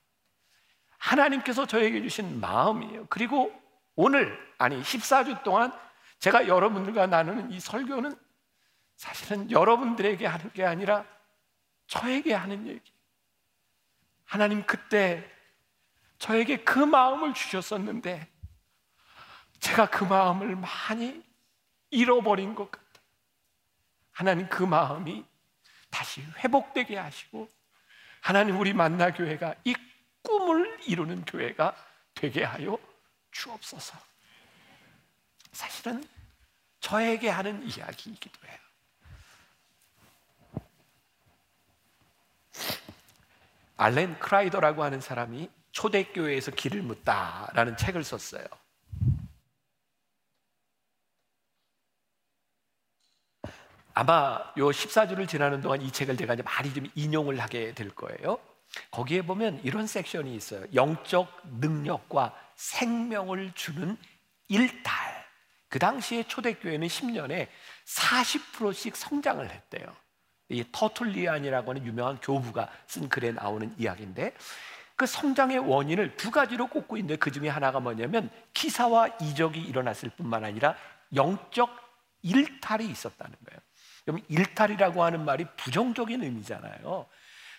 하나님께서 0.98 1.66
저에게 1.66 2.02
주신 2.02 2.40
마음이에요. 2.40 3.08
그리고 3.10 3.54
오늘, 3.96 4.38
아니, 4.58 4.82
14주 4.82 5.44
동안 5.44 5.72
제가 6.20 6.48
여러분들과 6.48 7.08
나누는 7.08 7.52
이 7.52 7.60
설교는 7.60 8.18
사실은 8.96 9.52
여러분들에게 9.52 10.26
하는 10.26 10.52
게 10.54 10.64
아니라 10.64 11.06
저에게 11.88 12.34
하는 12.34 12.66
얘기. 12.68 12.92
하나님 14.24 14.66
그때 14.66 15.30
저에게 16.18 16.64
그 16.64 16.80
마음을 16.80 17.34
주셨었는데 17.34 18.35
제가 19.66 19.90
그 19.90 20.04
마음을 20.04 20.56
많이 20.56 21.24
잃어버린 21.90 22.54
것 22.54 22.70
같아요. 22.72 23.04
하나님 24.12 24.48
그 24.48 24.62
마음이 24.62 25.26
다시 25.90 26.22
회복되게 26.38 26.96
하시고 26.98 27.50
하나님 28.22 28.60
우리 28.60 28.74
만나 28.74 29.12
교회가 29.12 29.56
이 29.64 29.76
꿈을 30.22 30.80
이루는 30.86 31.26
교회가 31.26 31.76
되게 32.14 32.44
하여 32.44 32.78
주옵소서. 33.32 33.98
사실은 35.52 36.08
저에게 36.80 37.30
하는 37.30 37.64
이야기이기도 37.64 38.48
해요. 38.48 38.60
알렌 43.78 44.20
크라이더라고 44.20 44.84
하는 44.84 45.02
사람이 45.02 45.50
초대교회에서 45.72 46.52
길을 46.52 46.84
묻다라는 46.84 47.78
책을 47.78 48.04
썼어요. 48.04 48.46
아마 53.98 54.42
요 54.58 54.70
14주를 54.70 55.26
지나는 55.26 55.62
동안 55.62 55.82
이 55.82 55.90
책을 55.90 56.18
제가 56.18 56.34
이제 56.34 56.44
많이 56.44 56.74
좀 56.74 56.86
인용을 56.96 57.40
하게 57.40 57.74
될 57.74 57.90
거예요. 57.90 58.38
거기에 58.92 59.22
보면 59.22 59.62
이런 59.64 59.88
섹션이 59.88 60.36
있어요. 60.36 60.66
영적 60.74 61.44
능력과 61.62 62.36
생명을 62.56 63.54
주는 63.56 63.98
일탈. 64.50 64.94
그 65.70 65.80
당시에 65.80 66.24
초대교회는 66.24 66.88
10년에 66.88 67.48
40%씩 67.86 68.98
성장을 68.98 69.50
했대요. 69.50 69.86
이 70.50 70.66
터툴리안이라고 70.74 71.72
하는 71.72 71.86
유명한 71.86 72.20
교부가 72.20 72.70
쓴 72.88 73.08
글에 73.08 73.32
나오는 73.32 73.74
이야기인데 73.78 74.34
그 74.98 75.06
성장의 75.06 75.60
원인을 75.60 76.18
두 76.18 76.32
가지로 76.32 76.68
꼽고 76.68 76.98
있는데 76.98 77.16
그 77.16 77.32
중에 77.32 77.48
하나가 77.48 77.80
뭐냐면 77.80 78.30
기사와 78.54 79.08
이적이 79.22 79.62
일어났을 79.62 80.10
뿐만 80.10 80.44
아니라 80.44 80.76
영적 81.14 81.70
일탈이 82.24 82.88
있었다는 82.88 83.36
거예요. 83.46 83.62
그럼 84.06 84.22
일탈이라고 84.30 85.04
하는 85.04 85.26
말이 85.26 85.46
부정적인 85.58 86.24
의미잖아요. 86.24 87.08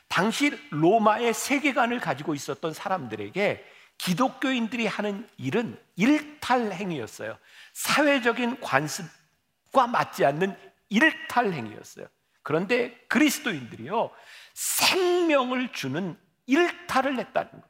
당시 0.08 0.56
로마의 0.70 1.34
세계관을 1.34 1.98
가지고 2.00 2.34
있었던 2.34 2.72
사람들에게 2.72 3.64
기독교인들이 3.98 4.86
하는 4.86 5.28
일은 5.36 5.78
일탈 5.96 6.72
행위였어요. 6.72 7.36
사회적인 7.72 8.60
관습과 8.60 9.88
맞지 9.88 10.24
않는 10.24 10.56
일탈 10.88 11.52
행위였어요. 11.52 12.06
그런데 12.42 12.96
그리스도인들이요, 13.08 14.10
생명을 14.54 15.72
주는 15.72 16.16
일탈을 16.46 17.18
했다는 17.18 17.50
거예요. 17.50 17.64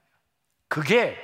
그게 0.69 1.17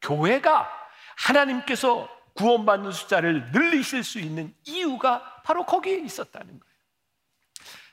교회가 0.00 0.68
하나님께서 1.16 2.08
구원받는 2.34 2.90
숫자를 2.90 3.52
늘리실 3.52 4.02
수 4.02 4.18
있는 4.18 4.52
이유가 4.64 5.42
바로 5.44 5.64
거기에 5.64 5.98
있었다는 6.00 6.48
거예요. 6.48 6.65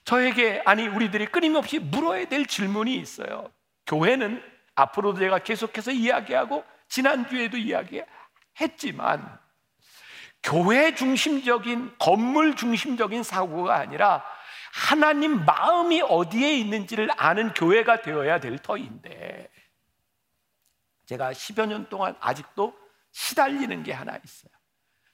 저에게 0.05 0.61
아니 0.65 0.87
우리들이 0.87 1.27
끊임없이 1.27 1.79
물어야 1.79 2.25
될 2.25 2.45
질문이 2.45 2.95
있어요. 2.95 3.49
교회는 3.85 4.41
앞으로도 4.75 5.19
제가 5.19 5.39
계속해서 5.39 5.91
이야기하고 5.91 6.63
지난주에도 6.87 7.57
이야기했지만 7.57 9.39
교회 10.41 10.93
중심적인 10.93 11.95
건물 11.99 12.55
중심적인 12.55 13.23
사고가 13.23 13.75
아니라 13.75 14.23
하나님 14.73 15.45
마음이 15.45 16.01
어디에 16.01 16.57
있는지를 16.57 17.09
아는 17.15 17.53
교회가 17.53 18.01
되어야 18.01 18.39
될 18.39 18.57
터인데 18.57 19.49
제가 21.05 21.31
10여 21.31 21.67
년 21.67 21.87
동안 21.89 22.15
아직도 22.19 22.75
시달리는 23.11 23.83
게 23.83 23.93
하나 23.93 24.17
있어요. 24.23 24.51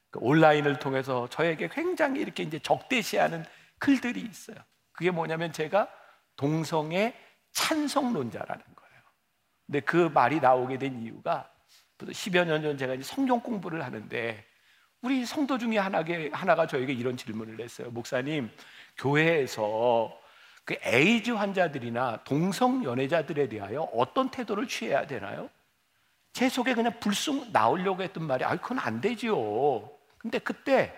그 0.10 0.20
온라인을 0.22 0.80
통해서 0.80 1.28
저에게 1.28 1.68
굉장히 1.68 2.22
이렇게 2.22 2.44
이제 2.44 2.58
적대시하는 2.58 3.46
글들이 3.78 4.22
있어요. 4.22 4.58
그게 5.00 5.12
뭐냐면 5.12 5.54
제가 5.54 5.88
동성애 6.36 7.16
찬성론자라는 7.54 8.64
거예요. 8.76 9.02
근데 9.66 9.80
그 9.80 9.96
말이 10.14 10.42
나오게 10.42 10.78
된 10.78 11.02
이유가 11.02 11.50
10여 12.00 12.46
년 12.46 12.62
전 12.62 12.78
제가 12.78 12.96
이제 12.96 13.04
성경 13.04 13.40
공부를 13.40 13.86
하는데 13.86 14.46
우리 15.02 15.26
성도 15.26 15.58
중에 15.58 15.78
하나게, 15.78 16.30
하나가 16.34 16.68
저에게 16.68 16.92
이런 16.92 17.16
질문을 17.16 17.62
했어요. 17.62 17.90
목사님, 17.92 18.52
교회에서 18.98 20.20
그 20.66 20.76
에이즈 20.84 21.32
환자들이나 21.32 22.26
동성 22.26 22.84
연애자들에 22.84 23.48
대하여 23.48 23.84
어떤 23.94 24.30
태도를 24.30 24.68
취해야 24.68 25.08
되나요? 25.08 25.50
제 26.34 26.50
속에 26.50 26.74
그냥 26.74 27.00
불쑥 27.00 27.54
나오려고 27.54 28.04
했던 28.04 28.26
말이, 28.26 28.44
아, 28.44 28.58
그건 28.58 28.80
안 28.80 29.00
되지요. 29.00 29.90
근데 30.18 30.40
그때 30.40 30.94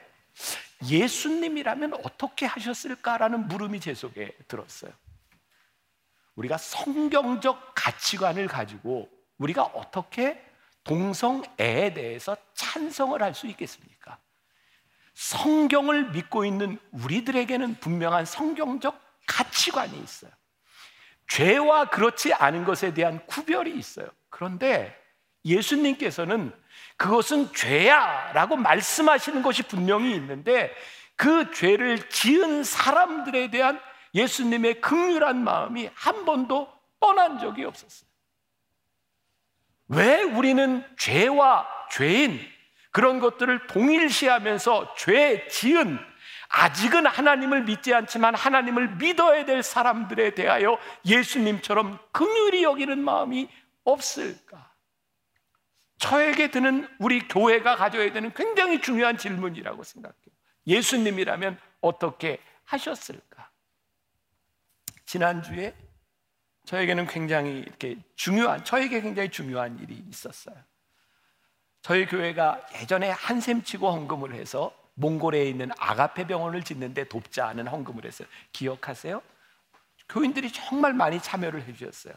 예수님이라면 0.83 1.93
어떻게 2.03 2.45
하셨을까라는 2.45 3.47
물음이 3.47 3.79
제 3.79 3.93
속에 3.93 4.35
들었어요. 4.47 4.91
우리가 6.35 6.57
성경적 6.57 7.73
가치관을 7.75 8.47
가지고 8.47 9.09
우리가 9.37 9.63
어떻게 9.63 10.43
동성애에 10.83 11.93
대해서 11.93 12.35
찬성을 12.53 13.21
할 13.21 13.33
수 13.33 13.47
있겠습니까? 13.47 14.17
성경을 15.13 16.11
믿고 16.11 16.45
있는 16.45 16.79
우리들에게는 16.91 17.75
분명한 17.75 18.25
성경적 18.25 18.99
가치관이 19.27 19.99
있어요. 19.99 20.31
죄와 21.27 21.89
그렇지 21.89 22.33
않은 22.33 22.65
것에 22.65 22.93
대한 22.93 23.25
구별이 23.27 23.77
있어요. 23.77 24.07
그런데 24.29 24.97
예수님께서는 25.45 26.53
그것은 27.01 27.51
죄야 27.53 28.31
라고 28.33 28.55
말씀하시는 28.55 29.41
것이 29.41 29.63
분명히 29.63 30.13
있는데 30.13 30.71
그 31.15 31.51
죄를 31.51 32.07
지은 32.09 32.63
사람들에 32.63 33.49
대한 33.49 33.81
예수님의 34.13 34.81
극률한 34.81 35.43
마음이 35.43 35.89
한 35.95 36.25
번도 36.25 36.71
뻔한 36.99 37.39
적이 37.39 37.65
없었어요. 37.65 38.07
왜 39.87 40.21
우리는 40.21 40.85
죄와 40.99 41.67
죄인 41.89 42.39
그런 42.91 43.19
것들을 43.19 43.65
동일시하면서 43.65 44.93
죄 44.95 45.47
지은 45.47 45.97
아직은 46.49 47.07
하나님을 47.07 47.63
믿지 47.63 47.95
않지만 47.95 48.35
하나님을 48.35 48.97
믿어야 48.97 49.45
될 49.45 49.63
사람들에 49.63 50.35
대하여 50.35 50.77
예수님처럼 51.03 51.97
긍휼히 52.11 52.61
여기는 52.61 53.03
마음이 53.03 53.49
없을까? 53.85 54.70
저에게 56.01 56.49
드는 56.49 56.87
우리 56.97 57.27
교회가 57.27 57.75
가져야 57.75 58.11
되는 58.11 58.33
굉장히 58.33 58.81
중요한 58.81 59.17
질문이라고 59.17 59.83
생각해요. 59.83 60.17
예수님이라면 60.65 61.59
어떻게 61.79 62.39
하셨을까? 62.63 63.51
지난주에 65.05 65.75
저에게는 66.65 67.05
굉장히 67.05 67.59
이렇게 67.59 67.97
중요한, 68.15 68.63
저에게 68.63 69.01
굉장히 69.01 69.29
중요한 69.29 69.77
일이 69.77 70.03
있었어요. 70.09 70.55
저희 71.83 72.07
교회가 72.07 72.65
예전에 72.81 73.11
한샘 73.11 73.61
치고 73.61 73.91
헌금을 73.91 74.33
해서 74.33 74.75
몽골에 74.95 75.47
있는 75.47 75.69
아가페 75.77 76.25
병원을 76.25 76.63
짓는데 76.63 77.09
돕자 77.09 77.47
하는 77.47 77.67
헌금을 77.67 78.05
했어요. 78.05 78.27
기억하세요? 78.53 79.21
교인들이 80.09 80.51
정말 80.51 80.93
많이 80.93 81.21
참여를 81.21 81.61
해주셨어요. 81.67 82.15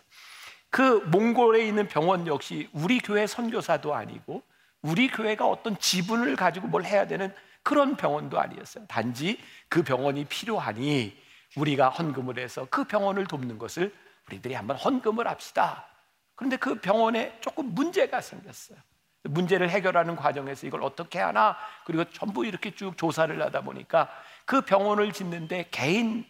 그 0.74 1.04
몽골에 1.06 1.64
있는 1.64 1.86
병원 1.86 2.26
역시 2.26 2.68
우리 2.72 2.98
교회 2.98 3.28
선교사도 3.28 3.94
아니고 3.94 4.42
우리 4.82 5.06
교회가 5.06 5.46
어떤 5.46 5.78
지분을 5.78 6.34
가지고 6.34 6.66
뭘 6.66 6.84
해야 6.84 7.06
되는 7.06 7.32
그런 7.62 7.94
병원도 7.94 8.40
아니었어요. 8.40 8.84
단지 8.88 9.38
그 9.68 9.84
병원이 9.84 10.24
필요하니 10.24 11.16
우리가 11.56 11.90
헌금을 11.90 12.40
해서 12.40 12.66
그 12.70 12.82
병원을 12.82 13.28
돕는 13.28 13.56
것을 13.56 13.94
우리들이 14.26 14.54
한번 14.54 14.76
헌금을 14.76 15.28
합시다. 15.28 15.86
그런데 16.34 16.56
그 16.56 16.80
병원에 16.80 17.38
조금 17.40 17.66
문제가 17.66 18.20
생겼어요. 18.20 18.76
문제를 19.22 19.70
해결하는 19.70 20.16
과정에서 20.16 20.66
이걸 20.66 20.82
어떻게 20.82 21.20
하나 21.20 21.56
그리고 21.86 22.02
전부 22.10 22.44
이렇게 22.44 22.74
쭉 22.74 22.98
조사를 22.98 23.40
하다 23.40 23.60
보니까 23.60 24.10
그 24.44 24.62
병원을 24.62 25.12
짓는데 25.12 25.68
개인 25.70 26.26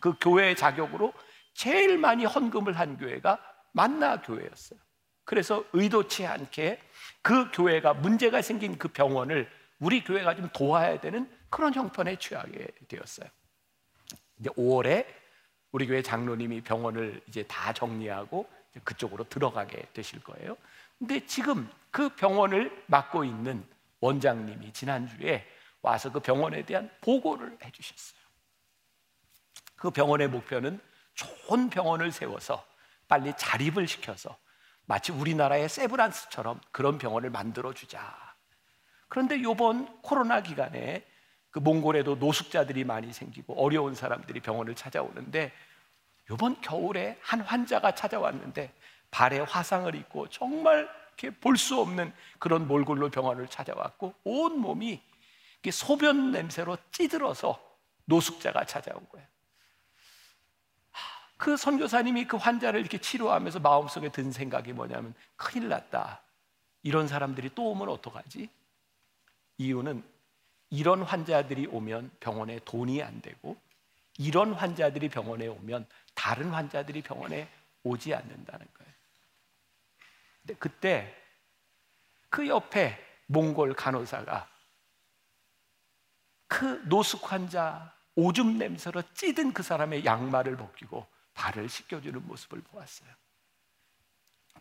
그 0.00 0.16
교회 0.20 0.54
자격으로 0.54 1.14
제일 1.54 1.96
많이 1.96 2.26
헌금을 2.26 2.78
한 2.78 2.98
교회가 2.98 3.55
만나 3.76 4.22
교회였어요. 4.22 4.80
그래서 5.24 5.62
의도치 5.74 6.26
않게 6.26 6.80
그 7.20 7.50
교회가 7.50 7.92
문제가 7.92 8.40
생긴 8.40 8.78
그 8.78 8.88
병원을 8.88 9.50
우리 9.80 10.02
교회가 10.02 10.34
좀 10.34 10.48
도와야 10.54 10.98
되는 10.98 11.30
그런 11.50 11.74
형편에 11.74 12.16
취하게 12.16 12.68
되었어요. 12.88 13.28
이제 14.38 14.48
5월에 14.50 15.06
우리 15.72 15.86
교회 15.86 16.00
장로님이 16.00 16.62
병원을 16.62 17.20
이제 17.28 17.42
다 17.42 17.74
정리하고 17.74 18.48
그쪽으로 18.82 19.28
들어가게 19.28 19.88
되실 19.92 20.22
거예요. 20.22 20.56
근데 20.98 21.26
지금 21.26 21.68
그 21.90 22.08
병원을 22.08 22.84
맡고 22.86 23.24
있는 23.24 23.62
원장님이 24.00 24.72
지난주에 24.72 25.46
와서 25.82 26.10
그 26.10 26.20
병원에 26.20 26.64
대한 26.64 26.90
보고를 27.02 27.58
해주셨어요. 27.62 28.20
그 29.76 29.90
병원의 29.90 30.28
목표는 30.28 30.80
좋은 31.14 31.68
병원을 31.68 32.10
세워서 32.10 32.75
빨리 33.08 33.32
자립을 33.36 33.86
시켜서 33.88 34.36
마치 34.84 35.12
우리나라의 35.12 35.68
세브란스처럼 35.68 36.60
그런 36.70 36.98
병원을 36.98 37.30
만들어 37.30 37.72
주자. 37.72 38.14
그런데 39.08 39.36
이번 39.36 40.00
코로나 40.02 40.42
기간에 40.42 41.04
그 41.50 41.58
몽골에도 41.58 42.16
노숙자들이 42.16 42.84
많이 42.84 43.12
생기고 43.12 43.62
어려운 43.62 43.94
사람들이 43.94 44.40
병원을 44.40 44.74
찾아오는데 44.74 45.52
이번 46.30 46.60
겨울에 46.60 47.18
한 47.22 47.40
환자가 47.40 47.94
찾아왔는데 47.94 48.72
발에 49.10 49.40
화상을 49.40 49.94
입고 49.94 50.28
정말 50.28 50.88
볼 51.40 51.56
수 51.56 51.80
없는 51.80 52.12
그런 52.38 52.68
몰골로 52.68 53.10
병원을 53.10 53.48
찾아왔고 53.48 54.14
온 54.24 54.58
몸이 54.58 55.02
소변 55.70 56.30
냄새로 56.30 56.76
찌들어서 56.92 57.60
노숙자가 58.04 58.66
찾아온 58.66 59.08
거예요. 59.08 59.26
그 61.36 61.56
선교사님이 61.56 62.26
그 62.26 62.36
환자를 62.36 62.80
이렇게 62.80 62.98
치료하면서 62.98 63.60
마음속에 63.60 64.10
든 64.10 64.32
생각이 64.32 64.72
뭐냐면 64.72 65.14
큰일 65.36 65.68
났다. 65.68 66.22
이런 66.82 67.08
사람들이 67.08 67.50
또 67.54 67.70
오면 67.70 67.88
어떡하지? 67.88 68.48
이유는 69.58 70.02
이런 70.70 71.02
환자들이 71.02 71.66
오면 71.66 72.10
병원에 72.20 72.60
돈이 72.64 73.02
안 73.02 73.20
되고 73.20 73.56
이런 74.18 74.52
환자들이 74.52 75.08
병원에 75.08 75.46
오면 75.46 75.86
다른 76.14 76.50
환자들이 76.50 77.02
병원에 77.02 77.48
오지 77.82 78.14
않는다는 78.14 78.66
거예요. 78.74 78.92
근데 80.40 80.54
그때 80.58 81.14
그 82.30 82.48
옆에 82.48 82.98
몽골 83.26 83.74
간호사가 83.74 84.48
그 86.48 86.82
노숙 86.86 87.30
환자 87.30 87.92
오줌 88.14 88.58
냄새로 88.58 89.02
찌든 89.14 89.52
그 89.52 89.62
사람의 89.62 90.04
양말을 90.04 90.56
벗기고 90.56 91.06
발을 91.36 91.68
씻겨주는 91.68 92.26
모습을 92.26 92.62
보았어요. 92.62 93.08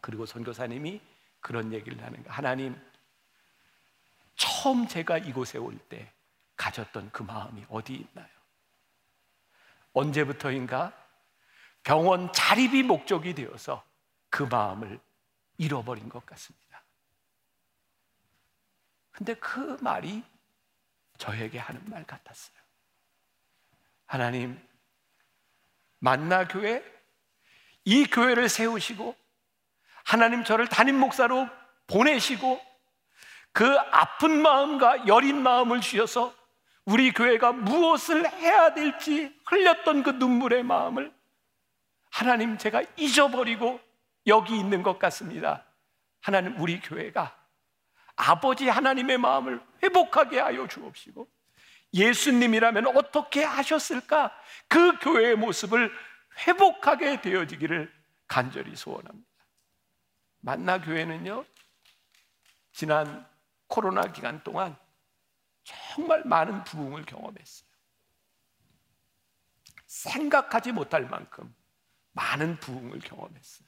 그리고 0.02 0.26
선교사님이 0.26 1.02
그런 1.40 1.74
얘기를 1.74 2.04
하는 2.04 2.24
거 2.24 2.32
하나님, 2.32 2.80
처음 4.36 4.88
제가 4.88 5.18
이곳에 5.18 5.58
올 5.58 5.80
때 5.90 6.12
가졌던 6.58 7.12
그 7.12 7.24
마음이 7.24 7.66
어디 7.70 7.96
있나요? 7.96 8.28
언제부터인가 9.94 10.94
병원 11.84 12.32
자립이 12.34 12.84
목적이 12.84 13.34
되어서 13.34 13.86
그 14.30 14.44
마음을 14.44 15.00
잃어버린 15.58 16.10
것 16.10 16.26
같습니다. 16.26 16.84
근데 19.12 19.34
그 19.36 19.78
말이 19.82 20.24
저에게 21.18 21.58
하는 21.60 21.82
말 21.90 22.04
같았어요. 22.06 22.58
하나님, 24.06 24.60
만나 26.06 26.48
교회, 26.48 26.84
이 27.84 28.06
교회를 28.06 28.48
세우시고, 28.48 29.16
하나님 30.04 30.44
저를 30.44 30.68
담임 30.68 31.00
목사로 31.00 31.50
보내시고, 31.88 32.62
그 33.52 33.76
아픈 33.92 34.40
마음과 34.40 35.08
여린 35.08 35.42
마음을 35.42 35.82
주셔서 35.82 36.32
우리 36.86 37.12
교회가 37.12 37.54
무엇을 37.54 38.30
해야 38.34 38.76
될지 38.76 39.36
흘렸던 39.48 40.04
그 40.04 40.12
눈물의 40.12 40.62
마음을 40.62 41.12
하나님 42.12 42.60
제가 42.60 42.84
잊어버리고 42.98 43.80
여기 44.28 44.60
있는 44.60 44.84
것 44.84 45.00
같습니다. 45.00 45.66
하나님 46.22 46.60
우리 46.60 46.80
교회가 46.80 47.36
아버지 48.16 48.70
하나님의 48.70 49.18
마음을 49.18 49.60
회복하게 49.82 50.40
하여 50.40 50.68
주옵시고 50.68 51.28
예수님이라면 51.96 52.88
어떻게 52.98 53.44
하셨을까? 53.44 54.32
그 54.68 55.00
교회의 55.00 55.38
모습을 55.38 55.92
회복하게 56.46 57.22
되어지기를 57.22 57.92
간절히 58.28 58.76
소원합니다. 58.76 59.26
만나 60.42 60.82
교회는요, 60.82 61.46
지난 62.74 63.28
코로나 63.68 64.02
기간 64.12 64.44
동안 64.44 64.78
정말 65.64 66.24
많은 66.26 66.64
부흥을 66.66 67.06
경험했어요. 67.06 67.70
생각하지 69.88 70.74
못할 70.74 71.08
만큼 71.08 71.56
많은 72.12 72.60
부흥을 72.60 73.00
경험했어요. 73.00 73.68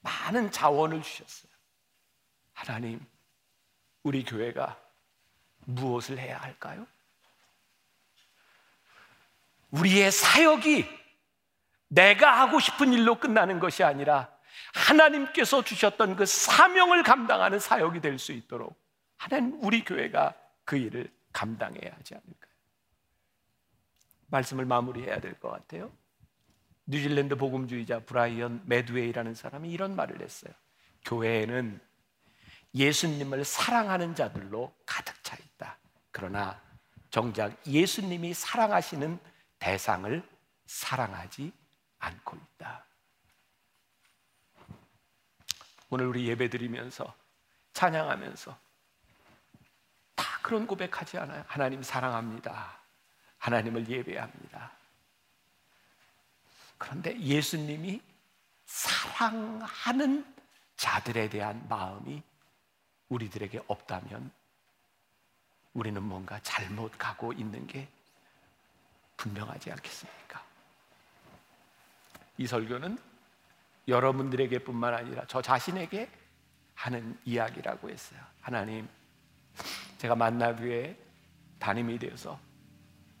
많은 0.00 0.50
자원을 0.50 1.02
주셨어요. 1.02 1.50
하나님, 2.52 3.04
우리 4.02 4.24
교회가 4.24 4.80
무엇을 5.66 6.18
해야 6.18 6.38
할까요? 6.38 6.86
우리의 9.70 10.10
사역이 10.10 10.84
내가 11.88 12.40
하고 12.40 12.60
싶은 12.60 12.92
일로 12.92 13.18
끝나는 13.18 13.60
것이 13.60 13.82
아니라 13.84 14.30
하나님께서 14.74 15.62
주셨던 15.64 16.16
그 16.16 16.26
사명을 16.26 17.02
감당하는 17.02 17.58
사역이 17.58 18.00
될 18.00 18.18
수 18.18 18.32
있도록 18.32 18.78
하나님 19.16 19.58
우리 19.62 19.84
교회가 19.84 20.34
그 20.64 20.76
일을 20.76 21.12
감당해야 21.32 21.92
하지 21.94 22.14
않을까요? 22.14 22.50
말씀을 24.28 24.64
마무리해야 24.64 25.20
될 25.20 25.38
것 25.40 25.50
같아요. 25.50 25.92
뉴질랜드 26.86 27.36
복음주의자 27.36 28.00
브라이언 28.00 28.62
매드웨이라는 28.66 29.34
사람이 29.34 29.70
이런 29.70 29.94
말을 29.94 30.20
했어요. 30.22 30.52
교회에는 31.04 31.80
예수님을 32.74 33.44
사랑하는 33.44 34.14
자들로 34.14 34.74
가득 34.86 35.22
차 35.24 35.36
있다. 35.36 35.76
그러나 36.10 36.60
정작 37.10 37.54
예수님이 37.66 38.34
사랑하시는 38.34 39.18
대상을 39.58 40.28
사랑하지 40.66 41.52
않고 41.98 42.36
있다. 42.36 42.84
오늘 45.90 46.06
우리 46.06 46.28
예배 46.28 46.48
드리면서 46.48 47.12
찬양하면서 47.72 48.56
다 50.14 50.24
그런 50.42 50.66
고백하지 50.66 51.18
않아요. 51.18 51.44
하나님 51.48 51.82
사랑합니다. 51.82 52.78
하나님을 53.38 53.88
예배합니다. 53.88 54.72
그런데 56.78 57.18
예수님이 57.20 58.00
사랑하는 58.66 60.24
자들에 60.76 61.28
대한 61.28 61.66
마음이 61.68 62.22
우리들에게 63.10 63.60
없다면 63.66 64.30
우리는 65.74 66.02
뭔가 66.02 66.40
잘못 66.42 66.92
가고 66.96 67.32
있는 67.32 67.66
게 67.66 67.86
분명하지 69.16 69.70
않겠습니까? 69.70 70.42
이 72.38 72.46
설교는 72.46 72.98
여러분들에게 73.86 74.60
뿐만 74.60 74.94
아니라 74.94 75.24
저 75.28 75.42
자신에게 75.42 76.10
하는 76.74 77.18
이야기라고 77.24 77.90
했어요. 77.90 78.20
하나님, 78.40 78.88
제가 79.98 80.14
만나교회 80.14 80.96
담임이 81.58 81.98
되어서 81.98 82.40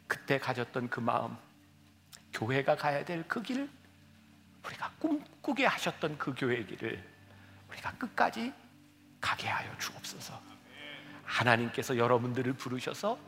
그때 0.06 0.38
가졌던 0.38 0.88
그 0.88 1.00
마음, 1.00 1.36
교회가 2.32 2.76
가야 2.76 3.04
될 3.04 3.22
그 3.28 3.42
길, 3.42 3.68
우리가 4.64 4.90
꿈꾸게 4.98 5.66
하셨던 5.66 6.16
그 6.18 6.34
교회 6.36 6.64
길을 6.64 7.06
우리가 7.68 7.92
끝까지 7.92 8.52
가게 9.20 9.48
하여 9.48 9.76
주옵소서. 9.78 10.40
하나님께서 11.24 11.96
여러분들을 11.96 12.54
부르셔서 12.54 13.18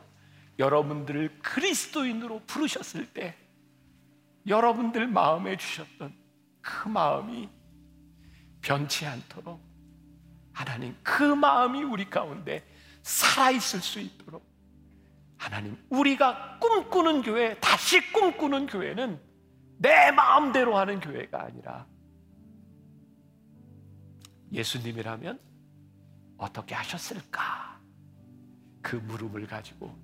여러분들을 0.59 1.39
그리스도인으로 1.39 2.41
부르셨을 2.45 3.13
때 3.13 3.35
여러분들 4.45 5.07
마음에 5.07 5.57
주셨던 5.57 6.13
그 6.61 6.87
마음이 6.89 7.49
변치 8.61 9.05
않도록 9.05 9.61
하나님 10.51 10.95
그 11.01 11.23
마음이 11.23 11.83
우리 11.83 12.09
가운데 12.09 12.65
살아있을 13.01 13.81
수 13.81 13.99
있도록 13.99 14.45
하나님 15.37 15.77
우리가 15.89 16.59
꿈꾸는 16.59 17.21
교회 17.21 17.59
다시 17.59 18.11
꿈꾸는 18.11 18.67
교회는 18.67 19.19
내 19.77 20.11
마음대로 20.11 20.77
하는 20.77 20.99
교회가 20.99 21.43
아니라 21.43 21.85
예수님이라면 24.51 25.52
어떻게 26.43 26.75
하셨을까? 26.75 27.79
그 28.81 28.97
물음을 28.97 29.47
가지고 29.47 29.97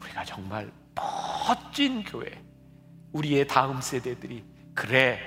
우리가 0.00 0.24
정말 0.24 0.72
멋진 0.94 2.02
교회, 2.02 2.42
우리의 3.12 3.46
다음 3.46 3.80
세대들이 3.80 4.44
그래, 4.74 5.20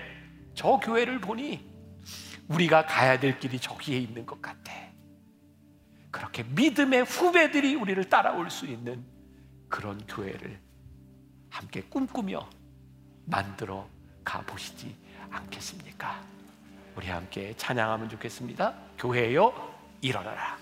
저 0.56 0.80
교회를 0.80 1.22
보니 1.22 1.70
우리가 2.48 2.86
가야 2.88 3.20
될 3.20 3.40
길이 3.40 3.60
저기에 3.60 4.00
있는 4.00 4.26
것 4.26 4.42
같아. 4.42 4.74
그렇게 6.10 6.44
믿음의 6.44 7.04
후배들이 7.04 7.76
우리를 7.76 8.04
따라올 8.10 8.50
수 8.50 8.66
있는 8.66 9.06
그런 9.70 10.06
교회를 10.08 10.60
함께 11.52 11.82
꿈꾸며 11.84 12.50
만들어 13.26 13.88
가보시지 14.24 14.96
않겠습니까? 15.30 16.20
우리 16.96 17.08
함께 17.08 17.54
찬양하면 17.56 18.10
좋겠습니다. 18.10 18.74
교회요, 18.98 19.79
일어나라. 20.02 20.58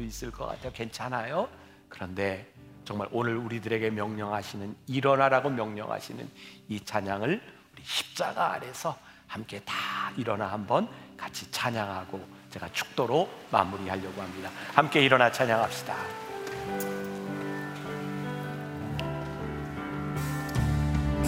분들도 0.00 0.02
있을 0.04 0.30
것 0.30 0.46
같아요. 0.46 0.72
괜찮아요? 0.72 1.48
그런데 1.88 2.50
정말 2.84 3.08
오늘 3.12 3.36
우리들에게 3.36 3.90
명령하시는 3.90 4.74
일어나라고 4.86 5.50
명령하시는 5.50 6.28
이 6.68 6.80
찬양을 6.80 7.40
우리 7.72 7.82
십자가 7.84 8.54
아래서 8.54 8.98
함께 9.26 9.60
다 9.64 9.74
일어나 10.16 10.46
한번 10.50 10.88
같이 11.16 11.50
찬양하고 11.50 12.40
제가 12.50 12.72
축도로 12.72 13.28
마무리하려고 13.50 14.22
합니다. 14.22 14.50
함께 14.74 15.04
일어나 15.04 15.30
찬양합시다. 15.30 15.94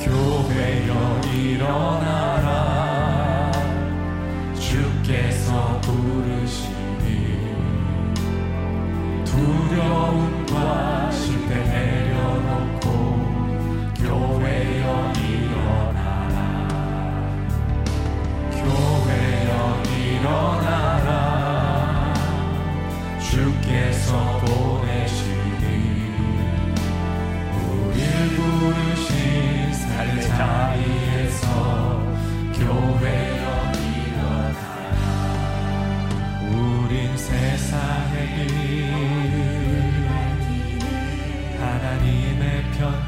교회여 0.03 1.21
일어나라 1.33 2.72
두려 10.13 11.02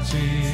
편 0.05 0.45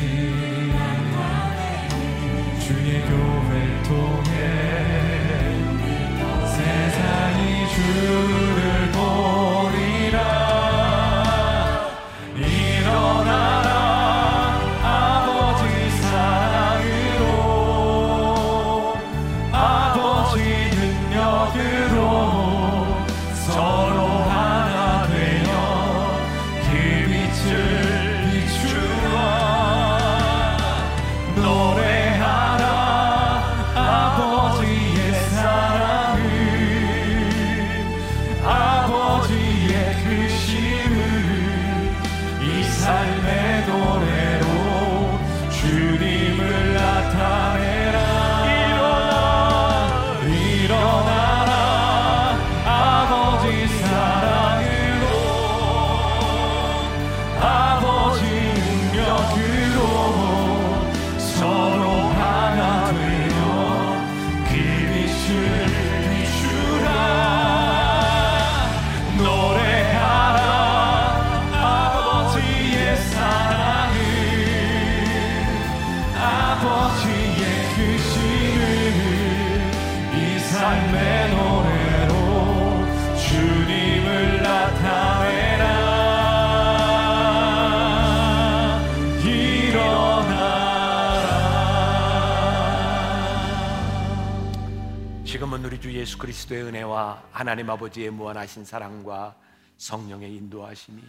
그리스도의 96.22 96.66
은혜와 96.66 97.24
하나님 97.32 97.68
아버지의 97.72 98.12
무한하신 98.12 98.64
사랑과 98.64 99.36
성령의 99.78 100.36
인도하심이 100.36 101.02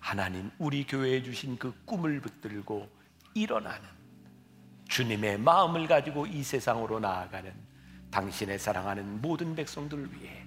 하나님 0.00 0.50
우리 0.56 0.86
교회에 0.86 1.22
주신 1.22 1.58
그 1.58 1.74
꿈을 1.84 2.18
붙들고 2.22 2.88
일어나는 3.34 3.86
주님의 4.88 5.40
마음을 5.40 5.86
가지고 5.86 6.26
이 6.26 6.42
세상으로 6.42 6.98
나아가는 6.98 7.52
당신의 8.10 8.58
사랑하는 8.58 9.20
모든 9.20 9.54
백성들을 9.54 10.14
위해 10.14 10.46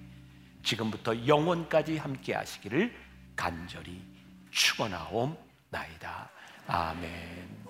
지금부터 0.64 1.24
영원까지 1.24 1.98
함께 1.98 2.34
하시기를 2.34 2.92
간절히 3.36 4.02
축원하옵나이다. 4.50 6.28
아멘. 6.66 7.61